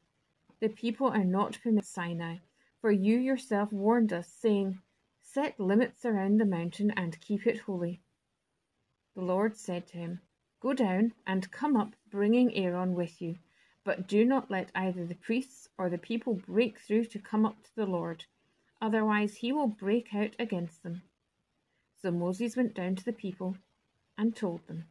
The 0.60 0.68
people 0.68 1.08
are 1.08 1.24
not 1.24 1.58
permitted 1.62 1.88
Sinai, 1.88 2.36
for 2.82 2.90
you 2.90 3.16
yourself 3.16 3.72
warned 3.72 4.12
us, 4.12 4.28
saying, 4.28 4.82
Set 5.22 5.58
limits 5.58 6.04
around 6.04 6.38
the 6.38 6.44
mountain 6.44 6.90
and 6.90 7.20
keep 7.20 7.46
it 7.46 7.60
holy. 7.60 8.02
The 9.14 9.22
Lord 9.22 9.56
said 9.56 9.86
to 9.88 9.96
him, 9.96 10.20
Go 10.60 10.74
down 10.74 11.14
and 11.26 11.50
come 11.50 11.78
up, 11.78 11.96
bringing 12.10 12.54
Aaron 12.54 12.94
with 12.94 13.22
you, 13.22 13.38
but 13.84 14.06
do 14.06 14.24
not 14.24 14.50
let 14.50 14.70
either 14.74 15.06
the 15.06 15.14
priests 15.14 15.68
or 15.78 15.88
the 15.88 15.96
people 15.96 16.34
break 16.34 16.78
through 16.78 17.06
to 17.06 17.18
come 17.18 17.46
up 17.46 17.62
to 17.62 17.74
the 17.74 17.86
Lord, 17.86 18.26
otherwise 18.82 19.36
he 19.36 19.52
will 19.52 19.66
break 19.68 20.14
out 20.14 20.36
against 20.38 20.82
them. 20.82 21.02
So 22.02 22.10
Moses 22.10 22.56
went 22.56 22.74
down 22.74 22.96
to 22.96 23.04
the 23.04 23.14
people 23.14 23.56
and 24.18 24.36
told 24.36 24.66
them. 24.66 24.84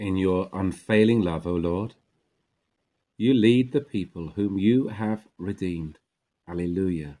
In 0.00 0.16
your 0.16 0.48
unfailing 0.54 1.20
love, 1.20 1.46
O 1.46 1.52
Lord, 1.52 1.94
you 3.18 3.34
lead 3.34 3.72
the 3.72 3.82
people 3.82 4.30
whom 4.30 4.58
you 4.58 4.88
have 4.88 5.28
redeemed. 5.36 5.98
Alleluia. 6.48 7.18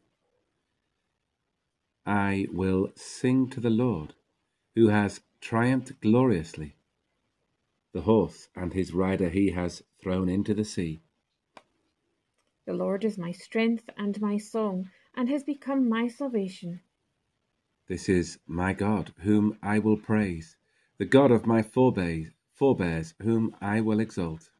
I 2.06 2.46
will 2.50 2.90
sing 2.96 3.50
to 3.50 3.60
the 3.60 3.68
Lord, 3.68 4.14
who 4.74 4.88
has 4.88 5.20
triumphed 5.42 6.00
gloriously. 6.00 6.76
The 7.92 8.00
horse 8.00 8.48
and 8.56 8.72
his 8.72 8.94
rider 8.94 9.28
he 9.28 9.50
has 9.50 9.82
thrown 10.02 10.30
into 10.30 10.54
the 10.54 10.64
sea. 10.64 11.02
The 12.66 12.72
Lord 12.72 13.04
is 13.04 13.18
my 13.18 13.32
strength 13.32 13.90
and 13.98 14.18
my 14.22 14.38
song, 14.38 14.88
and 15.14 15.28
has 15.28 15.44
become 15.44 15.86
my 15.86 16.08
salvation. 16.08 16.80
This 17.88 18.08
is 18.08 18.38
my 18.46 18.72
God, 18.72 19.12
whom 19.18 19.58
I 19.62 19.80
will 19.80 19.98
praise, 19.98 20.56
the 20.96 21.04
God 21.04 21.30
of 21.30 21.46
my 21.46 21.60
forebears, 21.60 22.32
forebears 22.60 23.14
whom 23.22 23.56
I 23.62 23.80
will 23.80 24.00
exalt. 24.00 24.50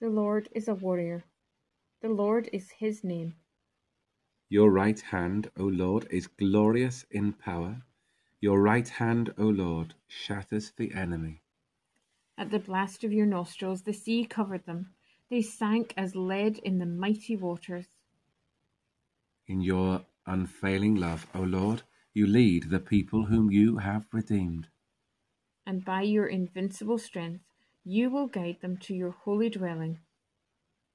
The 0.00 0.08
Lord 0.08 0.48
is 0.52 0.68
a 0.68 0.74
warrior. 0.74 1.24
The 2.02 2.08
Lord 2.08 2.48
is 2.52 2.70
his 2.70 3.02
name. 3.02 3.34
Your 4.48 4.70
right 4.70 5.00
hand, 5.00 5.50
O 5.58 5.64
Lord, 5.64 6.06
is 6.08 6.28
glorious 6.28 7.04
in 7.10 7.32
power. 7.32 7.82
Your 8.40 8.62
right 8.62 8.88
hand, 8.88 9.34
O 9.36 9.42
Lord, 9.42 9.94
shatters 10.06 10.70
the 10.76 10.94
enemy. 10.94 11.42
At 12.38 12.52
the 12.52 12.60
blast 12.60 13.02
of 13.02 13.12
your 13.12 13.26
nostrils, 13.26 13.82
the 13.82 13.92
sea 13.92 14.24
covered 14.24 14.64
them. 14.64 14.90
They 15.30 15.42
sank 15.42 15.92
as 15.96 16.14
lead 16.14 16.58
in 16.58 16.78
the 16.78 16.86
mighty 16.86 17.34
waters. 17.34 17.88
In 19.48 19.60
your 19.60 20.02
unfailing 20.26 20.94
love, 20.94 21.26
O 21.34 21.40
Lord, 21.40 21.82
you 22.14 22.28
lead 22.28 22.70
the 22.70 22.78
people 22.78 23.24
whom 23.24 23.50
you 23.50 23.78
have 23.78 24.06
redeemed. 24.12 24.68
And 25.66 25.84
by 25.84 26.02
your 26.02 26.26
invincible 26.26 26.98
strength, 26.98 27.44
you 27.84 28.10
will 28.10 28.26
guide 28.26 28.58
them 28.60 28.76
to 28.78 28.94
your 28.94 29.10
holy 29.10 29.48
dwelling. 29.48 29.98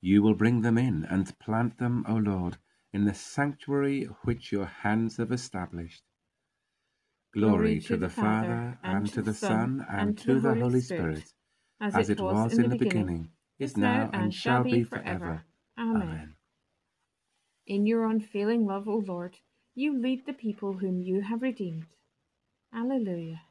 You 0.02 0.22
will 0.22 0.36
bring 0.36 0.62
them 0.62 0.78
in 0.78 1.06
and 1.10 1.38
plant 1.40 1.78
them, 1.78 2.06
O 2.08 2.16
Lord, 2.16 2.58
in 2.94 3.06
the 3.06 3.14
sanctuary 3.14 4.04
which 4.24 4.52
your 4.52 4.66
hands 4.66 5.18
have 5.18 5.32
established. 5.32 6.04
Glory, 7.34 7.52
Glory 7.52 7.80
to, 7.82 7.88
to, 7.88 7.98
the, 7.98 8.10
Father, 8.10 8.80
and 8.84 9.08
to 9.08 9.22
the 9.22 9.34
Son, 9.34 9.86
and 9.90 10.18
to 10.18 10.40
the 10.40 10.54
Holy 10.54 10.80
Spirit, 10.80 11.18
Spirit 11.18 11.34
as, 11.82 11.96
as, 11.96 12.10
it 12.10 12.22
was 12.22 12.54
in 12.54 12.62
the 12.62 12.70
beginning, 12.70 13.06
beginning 13.06 13.30
is 13.60 13.78
now, 13.78 14.10
and 14.14 14.34
shall 14.34 14.64
be 14.64 14.84
forever. 14.84 15.44
Amen. 15.78 16.02
Amen. 16.02 16.36
In 17.68 17.86
your 17.88 18.06
unfailing 18.06 18.66
love, 18.66 18.88
O 18.88 18.98
Lord, 18.98 19.38
you 19.74 20.00
lead 20.00 20.26
the 20.26 20.34
people 20.34 20.74
whom 20.74 21.02
you 21.02 21.22
have 21.22 21.42
redeemed. 21.42 21.88
Alleluia. 22.74 23.42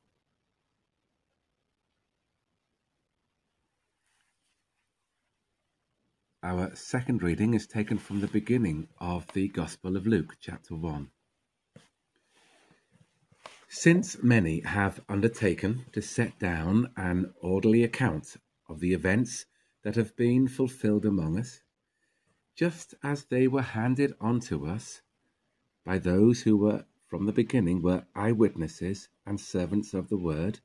Our 6.45 6.77
second 6.77 7.23
reading 7.23 7.55
is 7.55 7.67
taken 7.67 7.97
from 7.97 8.21
the 8.21 8.29
beginning 8.29 8.89
of 8.99 9.27
the 9.33 9.49
Gospel 9.49 9.97
of 9.97 10.07
Luke, 10.07 10.37
chapter 10.39 10.75
1. 10.75 11.09
Since 13.67 14.23
many 14.23 14.61
have 14.61 15.01
undertaken 15.09 15.87
to 15.93 16.03
set 16.03 16.39
down 16.39 16.93
an 16.99 17.33
orderly 17.41 17.83
account 17.83 18.37
of 18.69 18.81
the 18.81 18.93
events 18.93 19.47
that 19.85 19.97
have 19.97 20.15
been 20.17 20.47
fulfilled 20.47 21.07
among 21.07 21.39
us, 21.39 21.63
just 22.55 22.95
as 23.03 23.25
they 23.25 23.49
were 23.49 23.63
handed 23.63 24.13
on 24.21 24.41
to 24.41 24.67
us 24.67 25.01
by 25.83 25.97
those 25.97 26.43
who 26.43 26.59
were 26.59 26.85
from 27.07 27.25
the 27.25 27.33
beginning 27.33 27.81
were 27.81 28.05
eyewitnesses 28.15 29.09
and 29.25 29.41
servants 29.41 29.95
of 29.95 30.11
the 30.11 30.19
word, 30.19 30.61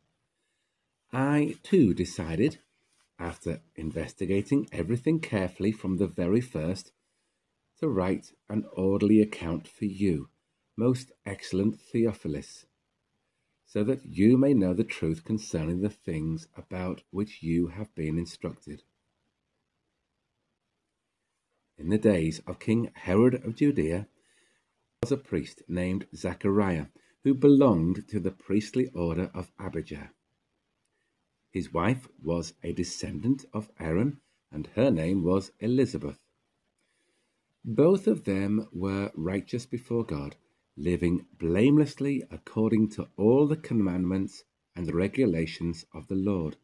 I 1.13 1.55
too 1.63 1.93
decided, 1.93 2.59
after 3.19 3.61
investigating 3.75 4.67
everything 4.71 5.19
carefully 5.19 5.71
from 5.71 5.97
the 5.97 6.07
very 6.07 6.41
first, 6.41 6.91
to 7.79 7.87
write 7.87 8.33
an 8.49 8.65
orderly 8.73 9.21
account 9.21 9.67
for 9.67 9.85
you, 9.85 10.29
most 10.77 11.11
excellent 11.25 11.79
Theophilus, 11.79 12.65
so 13.65 13.83
that 13.83 14.05
you 14.05 14.37
may 14.37 14.53
know 14.53 14.73
the 14.73 14.83
truth 14.83 15.23
concerning 15.23 15.81
the 15.81 15.89
things 15.89 16.47
about 16.55 17.03
which 17.11 17.43
you 17.43 17.67
have 17.67 17.93
been 17.95 18.17
instructed 18.17 18.83
in 21.79 21.87
the 21.87 21.97
days 21.97 22.41
of 22.45 22.59
King 22.59 22.91
Herod 22.93 23.35
of 23.45 23.55
Judea, 23.55 24.07
was 25.01 25.13
a 25.13 25.17
priest 25.17 25.63
named 25.69 26.05
Zechariah 26.13 26.87
who 27.23 27.33
belonged 27.33 28.05
to 28.09 28.19
the 28.19 28.31
priestly 28.31 28.89
order 28.93 29.31
of 29.33 29.51
Abijah. 29.57 30.11
His 31.51 31.73
wife 31.73 32.07
was 32.21 32.53
a 32.63 32.73
descendant 32.73 33.45
of 33.53 33.71
Aaron, 33.79 34.21
and 34.51 34.67
her 34.75 34.91
name 34.91 35.23
was 35.23 35.51
Elizabeth. 35.59 36.19
Both 37.65 38.07
of 38.07 38.23
them 38.23 38.67
were 38.71 39.11
righteous 39.15 39.65
before 39.65 40.05
God, 40.05 40.35
living 40.77 41.25
blamelessly 41.37 42.23
according 42.31 42.89
to 42.89 43.07
all 43.17 43.47
the 43.47 43.57
commandments 43.57 44.43
and 44.75 44.93
regulations 44.93 45.85
of 45.93 46.07
the 46.07 46.15
Lord. 46.15 46.55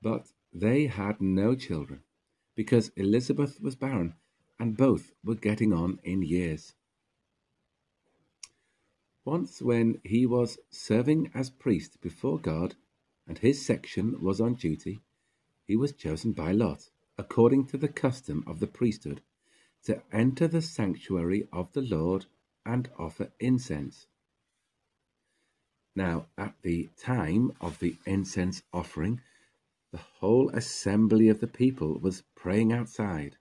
But 0.00 0.28
they 0.52 0.86
had 0.86 1.20
no 1.20 1.54
children, 1.54 2.04
because 2.54 2.90
Elizabeth 2.96 3.60
was 3.60 3.76
barren, 3.76 4.14
and 4.58 4.76
both 4.76 5.12
were 5.24 5.34
getting 5.34 5.72
on 5.72 5.98
in 6.04 6.22
years. 6.22 6.74
Once, 9.24 9.60
when 9.60 10.00
he 10.04 10.24
was 10.24 10.58
serving 10.70 11.30
as 11.34 11.50
priest 11.50 12.00
before 12.00 12.38
God, 12.38 12.76
and 13.30 13.38
his 13.38 13.64
section 13.64 14.20
was 14.20 14.40
on 14.40 14.54
duty, 14.54 15.00
he 15.64 15.76
was 15.76 15.92
chosen 15.92 16.32
by 16.32 16.50
lot, 16.50 16.90
according 17.16 17.64
to 17.64 17.78
the 17.78 17.86
custom 17.86 18.42
of 18.44 18.58
the 18.58 18.66
priesthood, 18.66 19.20
to 19.84 20.02
enter 20.12 20.48
the 20.48 20.60
sanctuary 20.60 21.46
of 21.52 21.72
the 21.72 21.80
Lord 21.80 22.26
and 22.66 22.90
offer 22.98 23.30
incense. 23.38 24.08
Now, 25.94 26.26
at 26.36 26.56
the 26.62 26.88
time 27.00 27.52
of 27.60 27.78
the 27.78 27.94
incense 28.04 28.62
offering, 28.72 29.20
the 29.92 29.98
whole 30.18 30.50
assembly 30.50 31.28
of 31.28 31.38
the 31.38 31.46
people 31.46 32.00
was 32.00 32.24
praying 32.34 32.72
outside. 32.72 33.36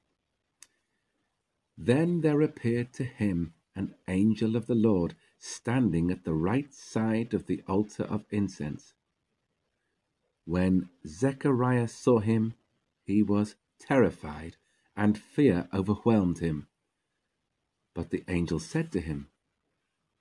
Then 1.76 2.22
there 2.22 2.42
appeared 2.42 2.94
to 2.94 3.06
him 3.06 3.56
an 3.76 3.96
angel 4.08 4.56
of 4.56 4.68
the 4.68 4.76
Lord 4.76 5.16
standing 5.40 6.12
at 6.12 6.26
the 6.26 6.36
right 6.36 6.72
side 6.72 7.34
of 7.34 7.48
the 7.48 7.64
altar 7.68 8.04
of 8.04 8.26
incense. 8.30 8.94
When 10.50 10.90
Zechariah 11.06 11.88
saw 11.88 12.18
him, 12.18 12.56
he 13.04 13.22
was 13.22 13.54
terrified 13.78 14.58
and 14.98 15.16
fear 15.16 15.70
overwhelmed 15.72 16.40
him. 16.40 16.68
But 17.94 18.10
the 18.10 18.24
angel 18.28 18.58
said 18.58 18.92
to 18.94 19.00
him, 19.00 19.28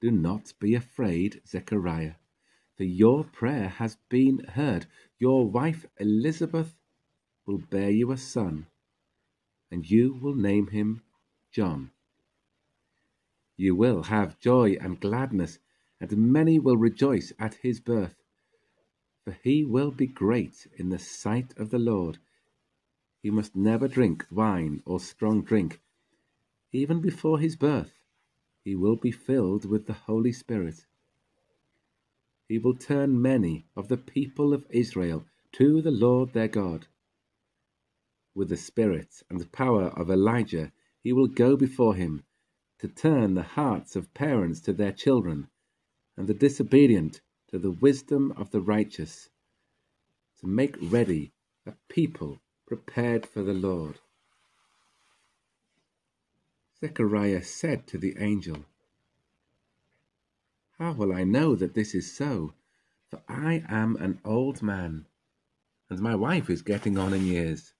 Do 0.03 0.11
not 0.11 0.53
be 0.61 0.75
afraid, 0.75 1.41
Zechariah, 1.47 2.17
for 2.77 2.85
your 2.85 3.25
prayer 3.25 3.69
has 3.69 3.97
been 4.11 4.41
heard. 4.41 4.85
Your 5.19 5.49
wife 5.49 5.87
Elizabeth 5.99 6.77
will 7.47 7.63
bear 7.71 7.89
you 7.89 8.13
a 8.13 8.19
son, 8.19 8.67
and 9.71 9.91
you 9.91 10.13
will 10.13 10.35
name 10.35 10.67
him 10.67 11.05
John. 11.53 11.91
You 13.57 13.75
will 13.75 14.03
have 14.03 14.39
joy 14.41 14.77
and 14.79 15.01
gladness, 15.01 15.59
and 15.99 16.15
many 16.19 16.59
will 16.59 16.77
rejoice 16.77 17.33
at 17.39 17.55
his 17.55 17.81
birth. 17.81 18.18
For 19.29 19.37
he 19.43 19.63
will 19.63 19.91
be 19.91 20.07
great 20.07 20.67
in 20.79 20.89
the 20.89 20.99
sight 20.99 21.53
of 21.59 21.69
the 21.69 21.79
Lord 21.79 22.17
he 23.23 23.29
must 23.29 23.55
never 23.55 23.87
drink 23.87 24.25
wine 24.31 24.83
or 24.87 24.99
strong 24.99 25.43
drink. 25.43 25.83
Even 26.73 27.03
before 27.03 27.39
his 27.39 27.55
birth, 27.55 27.93
he 28.65 28.75
will 28.75 28.97
be 28.97 29.11
filled 29.11 29.67
with 29.67 29.85
the 29.85 29.93
Holy 29.93 30.33
Spirit. 30.33 30.87
He 32.49 32.57
will 32.57 32.75
turn 32.75 33.21
many 33.21 33.67
of 33.77 33.89
the 33.89 33.99
people 33.99 34.55
of 34.55 34.65
Israel 34.71 35.27
to 35.53 35.83
the 35.83 35.91
Lord 35.91 36.33
their 36.33 36.49
God. 36.49 36.87
With 38.35 38.49
the 38.49 38.57
spirit 38.57 39.23
and 39.29 39.53
power 39.53 39.89
of 39.89 40.11
Elijah, 40.11 40.73
he 41.03 41.13
will 41.13 41.29
go 41.29 41.55
before 41.55 41.97
him 41.97 42.23
to 42.79 42.89
turn 42.89 43.35
the 43.35 43.43
hearts 43.43 43.95
of 43.95 44.15
parents 44.15 44.61
to 44.61 44.73
their 44.73 44.93
children, 44.93 45.49
and 46.17 46.27
the 46.27 46.33
disobedient 46.33 47.21
to 47.51 47.59
the 47.59 47.71
wisdom 47.71 48.33
of 48.37 48.51
the 48.51 48.61
righteous, 48.61 49.31
to 50.41 50.47
make 50.47 50.77
ready 50.81 51.33
a 51.67 51.73
people 51.89 52.39
prepared 52.67 53.27
for 53.27 53.43
the 53.43 53.55
Lord. 53.55 53.99
Zechariah 56.81 57.43
said 57.43 57.87
to 57.89 57.99
the 57.99 58.15
angel, 58.19 58.65
How 60.79 60.93
will 60.93 61.13
I 61.13 61.25
know 61.25 61.57
that 61.57 61.75
this 61.75 61.95
is 61.95 62.15
so? 62.15 62.55
For 63.11 63.23
I 63.29 63.65
am 63.69 63.97
an 63.97 64.21
old 64.25 64.63
man, 64.63 65.07
and 65.89 66.01
my 66.01 66.15
wife 66.15 66.51
is 66.51 66.63
getting 66.63 66.99
on 66.99 67.15
in 67.15 67.27
years. 67.27 67.73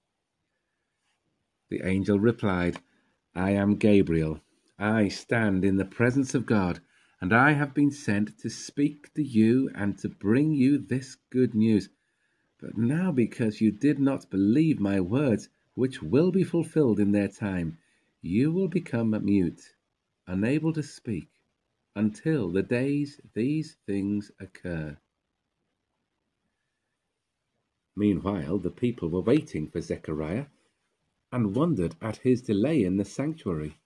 The 1.69 1.83
angel 1.87 2.19
replied, 2.19 2.79
I 3.35 3.51
am 3.51 3.77
Gabriel. 3.77 4.41
I 4.79 5.09
stand 5.09 5.65
in 5.65 5.77
the 5.77 5.85
presence 5.85 6.35
of 6.35 6.47
God, 6.47 6.81
and 7.21 7.33
I 7.33 7.53
have 7.53 7.75
been 7.75 7.91
sent 7.91 8.39
to 8.39 8.49
speak 8.49 9.13
to 9.15 9.23
you 9.23 9.71
and 9.75 9.99
to 9.99 10.09
bring 10.09 10.53
you 10.53 10.79
this 10.79 11.17
good 11.31 11.55
news. 11.55 11.89
But 12.61 12.77
now, 12.77 13.13
because 13.13 13.61
you 13.61 13.71
did 13.71 13.99
not 13.99 14.31
believe 14.31 14.81
my 14.81 15.01
words, 15.01 15.49
which 15.75 16.03
will 16.03 16.31
be 16.31 16.45
fulfilled 16.45 17.01
in 17.01 17.13
their 17.13 17.29
time, 17.29 17.79
you 18.21 18.53
will 18.53 18.69
become 18.69 19.11
mute, 19.25 19.75
unable 20.27 20.73
to 20.73 20.83
speak, 20.83 21.29
until 21.95 22.51
the 22.51 22.63
days 22.63 23.21
these 23.35 23.77
things 23.87 24.31
occur. 24.41 24.97
Meanwhile, 27.97 28.59
the 28.59 28.71
people 28.71 29.09
were 29.09 29.21
waiting 29.21 29.69
for 29.69 29.81
Zechariah 29.81 30.47
and 31.33 31.57
wondered 31.57 31.97
at 32.01 32.19
his 32.19 32.43
delay 32.43 32.85
in 32.85 32.97
the 32.97 33.05
sanctuary. 33.05 33.77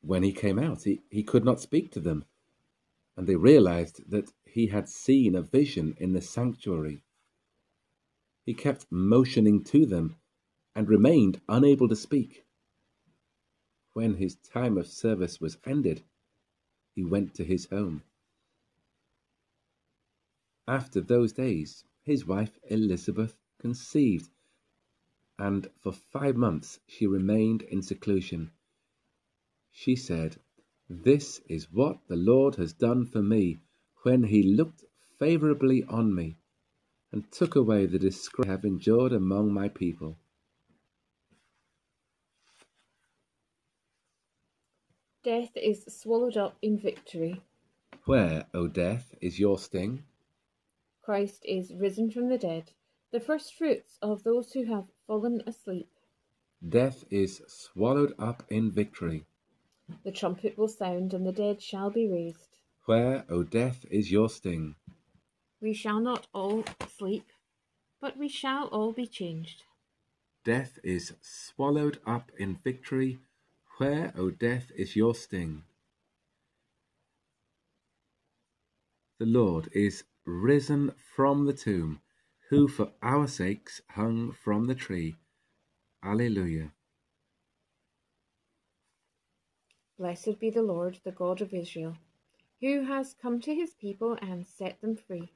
When 0.00 0.22
he 0.22 0.32
came 0.32 0.58
out, 0.58 0.84
he, 0.84 1.02
he 1.10 1.22
could 1.22 1.44
not 1.44 1.60
speak 1.60 1.92
to 1.92 2.00
them, 2.00 2.24
and 3.16 3.26
they 3.26 3.36
realized 3.36 4.10
that 4.10 4.32
he 4.44 4.68
had 4.68 4.88
seen 4.88 5.34
a 5.34 5.42
vision 5.42 5.94
in 5.98 6.12
the 6.12 6.22
sanctuary 6.22 7.02
he 8.48 8.54
kept 8.54 8.86
motioning 8.90 9.62
to 9.62 9.84
them 9.84 10.16
and 10.74 10.88
remained 10.88 11.38
unable 11.50 11.86
to 11.86 11.94
speak. 11.94 12.46
When 13.92 14.14
his 14.14 14.36
time 14.36 14.78
of 14.78 14.86
service 14.86 15.38
was 15.38 15.58
ended, 15.66 16.02
he 16.94 17.04
went 17.04 17.34
to 17.34 17.44
his 17.44 17.66
home. 17.66 18.04
After 20.66 21.02
those 21.02 21.34
days, 21.34 21.84
his 22.00 22.24
wife 22.24 22.58
Elizabeth 22.70 23.36
conceived, 23.58 24.30
and 25.38 25.68
for 25.76 25.92
five 25.92 26.34
months 26.34 26.80
she 26.86 27.06
remained 27.06 27.60
in 27.60 27.82
seclusion. 27.82 28.50
She 29.70 29.96
said, 29.96 30.36
This 30.88 31.40
is 31.48 31.72
what 31.72 31.98
the 32.08 32.16
Lord 32.16 32.56
has 32.56 32.72
done 32.72 33.06
for 33.06 33.22
me 33.22 33.60
when 34.02 34.24
he 34.24 34.42
looked 34.42 34.84
favorably 35.18 35.84
on 35.84 36.14
me 36.14 36.38
and 37.12 37.30
took 37.30 37.56
away 37.56 37.86
the 37.86 37.98
disgrace 37.98 38.48
I 38.48 38.52
have 38.52 38.64
endured 38.64 39.12
among 39.12 39.52
my 39.52 39.68
people. 39.68 40.18
Death 45.22 45.56
is 45.56 45.84
swallowed 45.84 46.36
up 46.36 46.56
in 46.62 46.78
victory. 46.78 47.42
Where, 48.04 48.46
O 48.54 48.66
death, 48.66 49.14
is 49.20 49.38
your 49.38 49.58
sting? 49.58 50.04
Christ 51.02 51.44
is 51.44 51.74
risen 51.74 52.10
from 52.10 52.28
the 52.28 52.38
dead, 52.38 52.72
the 53.10 53.20
first 53.20 53.54
fruits 53.54 53.98
of 54.00 54.22
those 54.22 54.52
who 54.52 54.64
have 54.64 54.86
fallen 55.06 55.42
asleep. 55.46 55.90
Death 56.66 57.04
is 57.10 57.42
swallowed 57.46 58.14
up 58.18 58.44
in 58.48 58.70
victory. 58.70 59.26
The 60.04 60.12
trumpet 60.12 60.56
will 60.56 60.68
sound, 60.68 61.14
and 61.14 61.26
the 61.26 61.32
dead 61.32 61.62
shall 61.62 61.90
be 61.90 62.08
raised. 62.08 62.56
Where, 62.86 63.24
O 63.28 63.42
death, 63.42 63.84
is 63.90 64.10
your 64.10 64.28
sting? 64.28 64.74
We 65.60 65.74
shall 65.74 66.00
not 66.00 66.26
all 66.32 66.64
sleep, 66.96 67.32
but 68.00 68.16
we 68.16 68.28
shall 68.28 68.68
all 68.68 68.92
be 68.92 69.06
changed. 69.06 69.64
Death 70.44 70.78
is 70.82 71.14
swallowed 71.20 71.98
up 72.06 72.30
in 72.38 72.56
victory. 72.64 73.18
Where, 73.78 74.12
O 74.16 74.30
death, 74.30 74.70
is 74.76 74.96
your 74.96 75.14
sting? 75.14 75.64
The 79.18 79.26
Lord 79.26 79.68
is 79.72 80.04
risen 80.24 80.92
from 81.14 81.44
the 81.46 81.52
tomb, 81.52 82.00
who 82.50 82.68
for 82.68 82.92
our 83.02 83.26
sakes 83.26 83.82
hung 83.90 84.32
from 84.32 84.66
the 84.66 84.74
tree. 84.74 85.16
Alleluia. 86.02 86.72
Blessed 89.98 90.38
be 90.38 90.48
the 90.48 90.62
Lord, 90.62 91.00
the 91.02 91.10
God 91.10 91.40
of 91.40 91.52
Israel, 91.52 91.96
who 92.60 92.84
has 92.84 93.14
come 93.20 93.40
to 93.40 93.52
his 93.52 93.74
people 93.74 94.16
and 94.22 94.46
set 94.46 94.80
them 94.80 94.94
free. 94.94 95.32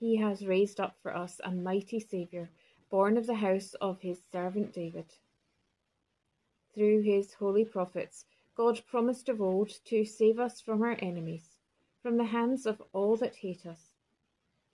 He 0.00 0.16
has 0.16 0.44
raised 0.44 0.80
up 0.80 0.96
for 1.00 1.16
us 1.16 1.40
a 1.44 1.52
mighty 1.52 2.00
Saviour, 2.00 2.50
born 2.90 3.16
of 3.16 3.28
the 3.28 3.36
house 3.36 3.74
of 3.74 4.00
his 4.00 4.20
servant 4.32 4.72
David. 4.72 5.14
Through 6.74 7.02
his 7.02 7.34
holy 7.34 7.64
prophets, 7.64 8.24
God 8.56 8.82
promised 8.88 9.28
of 9.28 9.40
old 9.40 9.70
to 9.84 10.04
save 10.04 10.40
us 10.40 10.60
from 10.60 10.82
our 10.82 10.96
enemies, 10.98 11.56
from 12.02 12.16
the 12.16 12.24
hands 12.24 12.66
of 12.66 12.82
all 12.92 13.16
that 13.18 13.36
hate 13.36 13.66
us, 13.66 13.92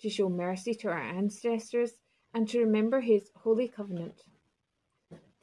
to 0.00 0.08
show 0.08 0.30
mercy 0.30 0.74
to 0.76 0.88
our 0.88 0.98
ancestors, 0.98 1.98
and 2.32 2.48
to 2.48 2.60
remember 2.60 3.00
his 3.02 3.30
holy 3.34 3.68
covenant. 3.68 4.24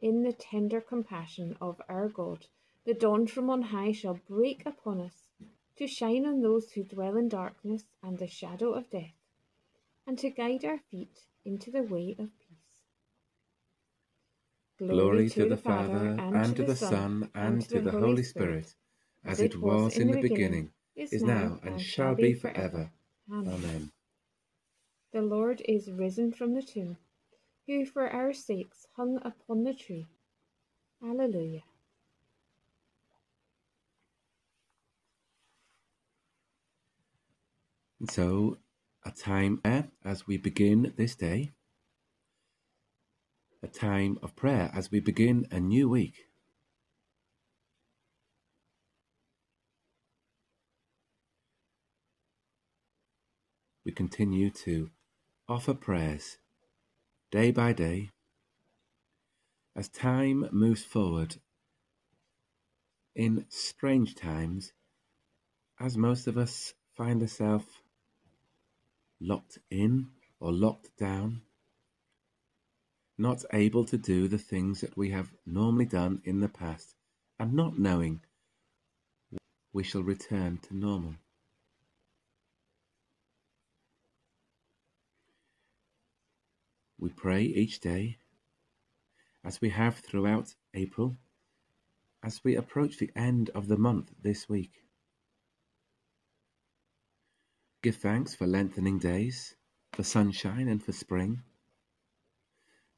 In 0.00 0.22
the 0.22 0.32
tender 0.32 0.80
compassion 0.80 1.56
of 1.60 1.80
our 1.88 2.08
God, 2.08 2.46
the 2.84 2.94
dawn 2.94 3.26
from 3.26 3.50
on 3.50 3.62
high 3.62 3.92
shall 3.92 4.18
break 4.28 4.64
upon 4.64 5.00
us, 5.00 5.24
to 5.76 5.86
shine 5.86 6.24
on 6.24 6.40
those 6.40 6.72
who 6.72 6.84
dwell 6.84 7.16
in 7.16 7.28
darkness 7.28 7.84
and 8.02 8.18
the 8.18 8.26
shadow 8.26 8.72
of 8.72 8.88
death, 8.90 9.12
and 10.06 10.18
to 10.18 10.30
guide 10.30 10.64
our 10.64 10.78
feet 10.90 11.26
into 11.44 11.70
the 11.70 11.82
way 11.82 12.16
of 12.18 12.30
peace. 12.38 12.50
Glory, 14.78 14.94
Glory 14.94 15.28
to, 15.28 15.42
to 15.42 15.48
the 15.50 15.56
Father, 15.58 16.16
and, 16.18 16.34
and 16.34 16.56
to 16.56 16.62
the 16.62 16.76
Son, 16.76 17.30
and 17.34 17.68
to 17.68 17.80
the 17.82 17.90
Holy 17.90 18.22
Spirit, 18.22 18.68
Spirit 18.68 18.74
as 19.24 19.40
it 19.40 19.60
was 19.60 19.98
in 19.98 20.10
the 20.10 20.22
beginning, 20.22 20.72
is 20.96 21.22
now, 21.22 21.60
and 21.62 21.78
shall 21.78 22.14
be 22.14 22.32
forever. 22.32 22.90
Amen. 23.30 23.92
The 25.12 25.22
Lord 25.22 25.60
is 25.68 25.90
risen 25.90 26.32
from 26.32 26.54
the 26.54 26.62
tomb, 26.62 26.96
who 27.70 27.86
for 27.86 28.08
our 28.08 28.32
sakes 28.32 28.88
hung 28.96 29.20
upon 29.22 29.62
the 29.62 29.72
tree. 29.72 30.08
Alleluia. 31.00 31.60
So, 38.08 38.58
a 39.04 39.12
time 39.12 39.60
as 40.04 40.26
we 40.26 40.36
begin 40.36 40.92
this 40.96 41.14
day, 41.14 41.52
a 43.62 43.68
time 43.68 44.18
of 44.20 44.34
prayer 44.34 44.72
as 44.74 44.90
we 44.90 44.98
begin 44.98 45.46
a 45.52 45.60
new 45.60 45.88
week. 45.88 46.26
We 53.84 53.92
continue 53.92 54.50
to 54.50 54.90
offer 55.48 55.74
prayers 55.74 56.38
day 57.30 57.50
by 57.50 57.72
day 57.72 58.10
as 59.76 59.88
time 59.88 60.48
moves 60.50 60.82
forward 60.82 61.36
in 63.14 63.44
strange 63.48 64.14
times, 64.14 64.72
as 65.78 65.96
most 65.96 66.26
of 66.26 66.36
us 66.36 66.74
find 66.96 67.22
ourselves 67.22 67.66
locked 69.20 69.58
in 69.70 70.08
or 70.40 70.52
locked 70.52 70.96
down, 70.98 71.42
not 73.18 73.44
able 73.52 73.84
to 73.84 73.98
do 73.98 74.26
the 74.26 74.38
things 74.38 74.80
that 74.80 74.96
we 74.96 75.10
have 75.10 75.32
normally 75.46 75.84
done 75.84 76.20
in 76.24 76.40
the 76.40 76.48
past, 76.48 76.94
and 77.38 77.52
not 77.52 77.78
knowing 77.78 78.20
we 79.72 79.82
shall 79.84 80.02
return 80.02 80.58
to 80.58 80.76
normal. 80.76 81.14
We 87.00 87.08
pray 87.08 87.44
each 87.44 87.80
day, 87.80 88.18
as 89.42 89.58
we 89.62 89.70
have 89.70 89.96
throughout 89.96 90.54
April, 90.74 91.16
as 92.22 92.44
we 92.44 92.56
approach 92.56 92.98
the 92.98 93.10
end 93.16 93.48
of 93.54 93.68
the 93.68 93.78
month 93.78 94.12
this 94.20 94.50
week. 94.50 94.84
Give 97.82 97.96
thanks 97.96 98.34
for 98.34 98.46
lengthening 98.46 98.98
days, 98.98 99.54
for 99.94 100.02
sunshine 100.02 100.68
and 100.68 100.84
for 100.84 100.92
spring. 100.92 101.42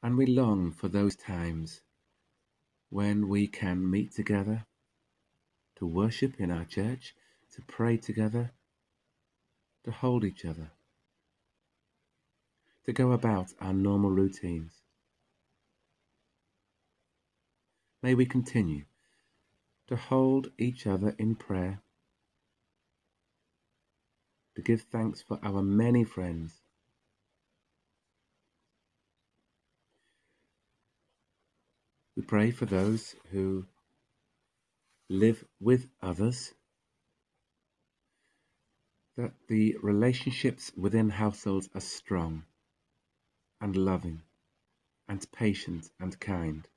And 0.02 0.18
we 0.18 0.26
long 0.26 0.72
for 0.72 0.88
those 0.88 1.14
times 1.14 1.82
when 2.90 3.28
we 3.28 3.46
can 3.46 3.88
meet 3.88 4.12
together, 4.12 4.66
to 5.76 5.86
worship 5.86 6.40
in 6.40 6.50
our 6.50 6.64
church, 6.64 7.14
to 7.54 7.62
pray 7.62 7.98
together, 7.98 8.50
to 9.84 9.92
hold 9.92 10.24
each 10.24 10.44
other, 10.44 10.72
to 12.84 12.92
go 12.92 13.12
about 13.12 13.52
our 13.60 13.72
normal 13.72 14.10
routines. 14.10 14.72
May 18.02 18.14
we 18.14 18.26
continue 18.26 18.84
to 19.86 19.96
hold 19.96 20.50
each 20.58 20.86
other 20.86 21.14
in 21.18 21.36
prayer 21.36 21.80
to 24.56 24.62
give 24.62 24.82
thanks 24.82 25.22
for 25.22 25.38
our 25.42 25.62
many 25.62 26.04
friends. 26.04 26.60
We 32.16 32.22
pray 32.22 32.50
for 32.50 32.66
those 32.66 33.14
who 33.30 33.66
live 35.08 35.44
with 35.60 35.86
others, 36.02 36.52
that 39.16 39.32
the 39.48 39.76
relationships 39.82 40.72
within 40.76 41.10
households 41.10 41.68
are 41.74 41.80
strong 41.80 42.44
and 43.62 43.76
loving 43.76 44.20
and 45.08 45.26
patient 45.32 45.88
and 45.98 46.20
kind. 46.20 46.68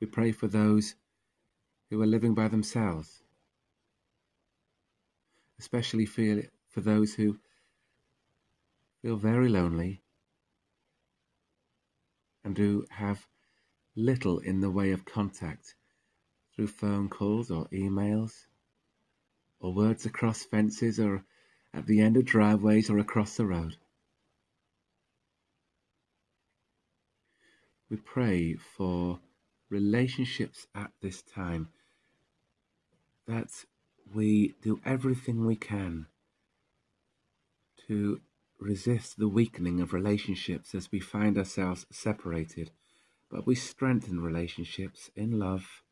We 0.00 0.08
pray 0.08 0.32
for 0.32 0.48
those 0.48 0.96
who 1.90 2.02
are 2.02 2.06
living 2.06 2.34
by 2.34 2.48
themselves 2.48 3.22
especially 5.58 6.06
feel 6.06 6.42
for 6.68 6.80
those 6.80 7.14
who 7.14 7.38
feel 9.00 9.16
very 9.16 9.48
lonely 9.48 10.02
and 12.44 12.58
who 12.58 12.84
have 12.90 13.26
little 13.96 14.38
in 14.40 14.60
the 14.60 14.70
way 14.70 14.90
of 14.90 15.04
contact 15.04 15.74
through 16.54 16.66
phone 16.66 17.08
calls 17.08 17.50
or 17.50 17.66
emails 17.68 18.46
or 19.60 19.72
words 19.72 20.04
across 20.04 20.42
fences 20.42 20.98
or 20.98 21.24
at 21.74 21.86
the 21.86 22.00
end 22.00 22.16
of 22.16 22.24
driveways 22.24 22.88
or 22.88 22.98
across 22.98 23.36
the 23.36 23.46
road. 23.46 23.76
We 27.90 27.96
pray 27.96 28.54
for 28.54 29.20
relationships 29.68 30.66
at 30.74 30.92
this 31.02 31.22
time 31.22 31.68
that 33.26 33.48
we 34.14 34.54
do 34.62 34.80
everything 34.84 35.44
we 35.44 35.56
can 35.56 36.06
to 37.86 38.20
resist 38.60 39.18
the 39.18 39.28
weakening 39.28 39.80
of 39.80 39.92
relationships 39.92 40.74
as 40.74 40.90
we 40.90 41.00
find 41.00 41.36
ourselves 41.36 41.86
separated, 41.90 42.70
but 43.30 43.46
we 43.46 43.54
strengthen 43.54 44.20
relationships 44.20 45.10
in 45.16 45.38
love, 45.38 45.82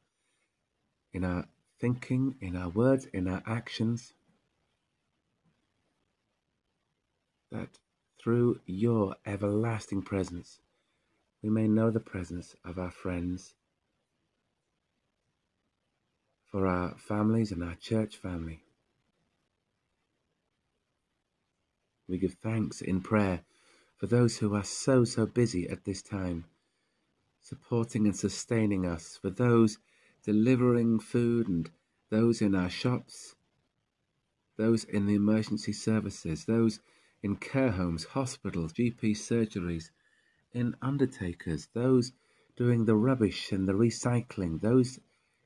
in 1.13 1.25
our 1.25 1.47
thinking, 1.81 2.37
in 2.41 2.57
our 2.57 2.69
words, 2.69 3.07
in 3.13 3.29
our 3.29 3.43
actions. 3.47 4.15
That 7.53 7.79
through 8.19 8.61
your 8.65 9.15
everlasting 9.27 10.03
presence, 10.03 10.61
we 11.43 11.51
may 11.51 11.69
know 11.69 11.91
the 11.91 12.01
presence 12.01 12.57
of 12.65 12.79
our 12.79 12.91
friends 12.91 13.53
for 16.51 16.67
our 16.67 16.97
families 16.97 17.53
and 17.53 17.63
our 17.63 17.75
church 17.75 18.17
family. 18.17 18.63
We 22.09 22.17
give 22.17 22.35
thanks 22.43 22.81
in 22.81 23.03
prayer 23.03 23.43
for 23.99 24.07
those 24.07 24.39
who 24.39 24.55
are 24.55 24.65
so, 24.65 25.05
so 25.05 25.27
busy 25.27 25.69
at 25.69 25.85
this 25.85 26.01
time, 26.01 26.47
supporting 27.39 28.07
and 28.07 28.17
sustaining 28.17 28.87
us, 28.87 29.19
for 29.21 29.29
those 29.29 29.77
delivering 30.25 31.01
food 31.01 31.49
and 31.49 31.71
those 32.09 32.41
in 32.41 32.55
our 32.55 32.71
shops, 32.71 33.35
those 34.57 34.85
in 34.85 35.05
the 35.07 35.15
emergency 35.15 35.73
services, 35.73 36.47
those 36.47 36.81
in 37.23 37.37
care 37.37 37.71
homes, 37.71 38.05
hospitals, 38.05 38.73
GP 38.73 39.13
surgeries, 39.13 39.91
in 40.53 40.75
undertakers, 40.83 41.69
those 41.73 42.13
doing 42.57 42.85
the 42.85 42.97
rubbish 42.97 43.53
and 43.53 43.67
the 43.67 43.73
recycling, 43.73 44.61
those 44.61 44.99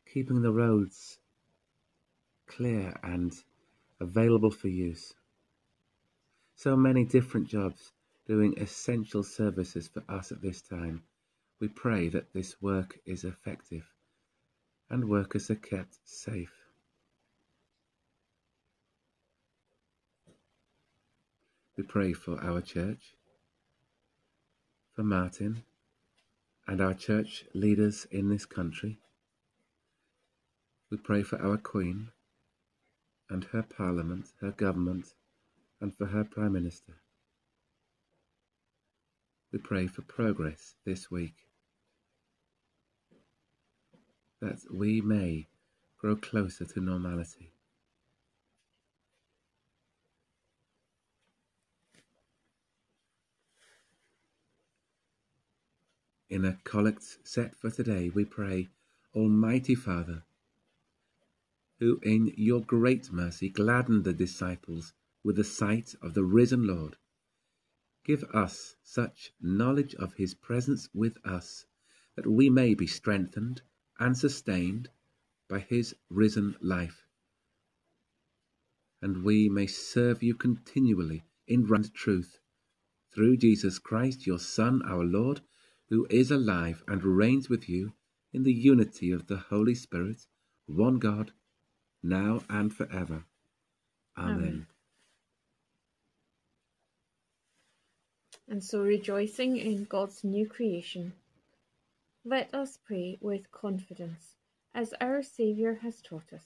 keeping 0.05 0.43
the 0.43 0.53
roads 0.53 1.19
clear 2.47 2.99
and 3.03 3.45
available 4.01 4.51
for 4.51 4.69
use. 4.69 5.15
So 6.55 6.77
many 6.77 7.05
different 7.05 7.49
jobs 7.49 7.93
doing 8.27 8.59
essential 8.59 9.23
services 9.23 9.89
for 9.89 10.03
us 10.09 10.33
at 10.33 10.43
this 10.43 10.63
time. 10.63 11.03
We 11.61 11.69
pray 11.69 12.09
that 12.09 12.33
this 12.33 12.61
work 12.61 12.99
is 13.05 13.25
effective 13.25 13.93
and 14.91 15.09
workers 15.09 15.51
are 15.51 15.57
kept 15.57 15.99
safe. 16.05 16.66
We 21.77 21.85
pray 21.85 22.13
for 22.13 22.43
our 22.43 22.61
church, 22.61 23.15
for 24.95 25.03
Martin, 25.03 25.63
and 26.67 26.81
our 26.81 26.95
church 26.95 27.45
leaders 27.55 28.07
in 28.11 28.29
this 28.29 28.47
country 28.47 28.99
We 30.91 30.99
pray 30.99 31.25
for 31.25 31.41
our 31.43 31.57
Queen 31.57 32.13
and 33.29 33.43
her 33.47 33.63
Parliament, 33.63 34.29
her 34.41 34.53
government, 34.53 35.15
and 35.81 35.97
for 35.97 36.07
her 36.07 36.23
Prime 36.23 36.53
Minister. 36.53 36.95
We 39.53 39.59
pray 39.59 39.89
for 39.89 40.03
progress 40.03 40.77
this 40.85 41.11
week, 41.11 41.35
that 44.41 44.61
we 44.73 45.01
may 45.01 45.49
grow 45.99 46.15
closer 46.15 46.67
to 46.67 46.81
normality. 46.81 47.56
In 56.29 56.45
a 56.45 56.59
collect 56.65 57.19
set 57.23 57.55
for 57.55 57.71
today, 57.71 58.11
we 58.11 58.25
pray, 58.25 58.69
Almighty 59.15 59.77
Father, 59.77 60.25
who 61.79 62.01
in 62.03 62.33
your 62.37 62.63
great 62.63 63.13
mercy 63.13 63.49
gladdened 63.49 64.03
the 64.03 64.13
disciples 64.13 64.93
with 65.23 65.37
the 65.37 65.45
sight 65.45 65.95
of 66.03 66.15
the 66.15 66.25
risen 66.25 66.67
Lord, 66.67 66.97
give 68.03 68.25
us 68.35 68.75
such 68.83 69.35
knowledge 69.41 69.95
of 69.95 70.15
his 70.15 70.35
presence 70.35 70.89
with 70.93 71.17
us 71.25 71.67
that 72.17 72.27
we 72.27 72.51
may 72.51 72.75
be 72.75 72.89
strengthened 72.89 73.63
and 74.01 74.19
sustained 74.19 74.91
by 75.49 75.61
his 75.61 75.95
risen 76.09 76.57
life, 76.61 77.07
and 79.01 79.23
we 79.23 79.49
may 79.49 79.69
serve 79.69 80.25
you 80.25 80.35
continually 80.35 81.25
in 81.47 81.67
right 81.67 81.95
truth 81.95 82.41
through 83.13 83.37
Jesus 83.37 83.79
Christ, 83.79 84.27
your 84.27 84.41
Son, 84.41 84.83
our 84.83 85.05
Lord, 85.05 85.41
who 85.89 86.07
is 86.11 86.31
alive 86.31 86.83
and 86.89 87.03
reigns 87.05 87.49
with 87.49 87.69
you 87.69 87.93
in 88.33 88.43
the 88.43 88.53
unity 88.53 89.11
of 89.11 89.27
the 89.27 89.37
Holy 89.37 89.75
Spirit, 89.75 90.27
one 90.67 90.99
God, 90.99 91.33
now 92.03 92.41
and 92.49 92.73
forever. 92.73 93.25
Amen. 94.19 94.35
Amen. 94.35 94.67
And 98.49 98.63
so, 98.63 98.81
rejoicing 98.81 99.57
in 99.57 99.85
God's 99.85 100.23
new 100.23 100.49
creation, 100.49 101.15
let 102.25 102.55
us 102.55 102.79
pray 102.87 103.19
with 103.21 103.51
confidence, 103.51 104.37
as 104.75 104.95
our 105.01 105.23
Saviour 105.23 105.75
has 105.83 106.01
taught 106.01 106.33
us. 106.33 106.45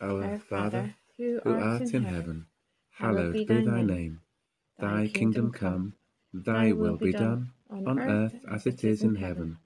Our, 0.00 0.24
our 0.24 0.38
Father, 0.38 0.94
who, 1.16 1.40
art, 1.44 1.62
art, 1.62 1.82
in, 1.82 2.04
heaven, 2.04 2.46
hallowed 2.90 3.32
be 3.32 3.44
thy, 3.44 3.82
name. 3.82 4.20
Thy 4.78 5.08
kingdom 5.08 5.50
come, 5.52 5.94
thy 6.32 6.72
will 6.72 6.96
be 6.96 7.12
done, 7.12 7.50
on 7.70 7.98
earth 7.98 8.34
as 8.50 8.66
it 8.66 8.84
is 8.84 9.02
in 9.02 9.16
heaven. 9.16 9.58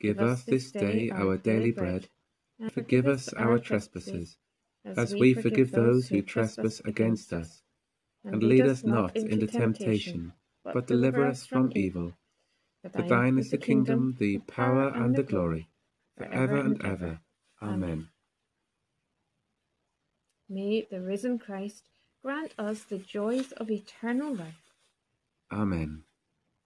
Give 0.00 0.20
us 0.20 0.44
this 0.44 0.70
day 0.70 1.10
our 1.10 1.36
daily 1.36 1.72
bread 1.72 2.08
and 2.60 2.72
forgive 2.72 3.06
us 3.06 3.32
our 3.34 3.58
trespasses, 3.58 4.38
as 4.84 5.14
we 5.14 5.34
forgive 5.34 5.72
those 5.72 6.08
who 6.08 6.22
trespass 6.22 6.80
against 6.84 7.32
us. 7.32 7.62
And 8.24 8.42
lead 8.42 8.66
us 8.66 8.84
not 8.84 9.16
into 9.16 9.46
temptation, 9.46 10.32
but 10.64 10.86
deliver 10.86 11.26
us 11.26 11.46
from 11.46 11.72
evil. 11.74 12.12
For 12.82 13.02
thine 13.02 13.38
is 13.38 13.50
the 13.50 13.58
kingdom, 13.58 14.16
the 14.18 14.38
power, 14.38 14.88
and 14.88 15.14
the 15.14 15.22
glory, 15.22 15.68
for 16.16 16.24
ever 16.24 16.56
and 16.56 16.84
ever. 16.84 17.20
Amen. 17.62 18.08
May 20.48 20.86
the 20.90 21.00
risen 21.00 21.38
Christ 21.38 21.84
grant 22.22 22.52
us 22.58 22.84
the 22.84 22.98
joys 22.98 23.52
of 23.52 23.70
eternal 23.70 24.34
life. 24.34 24.72
Amen. 25.52 26.05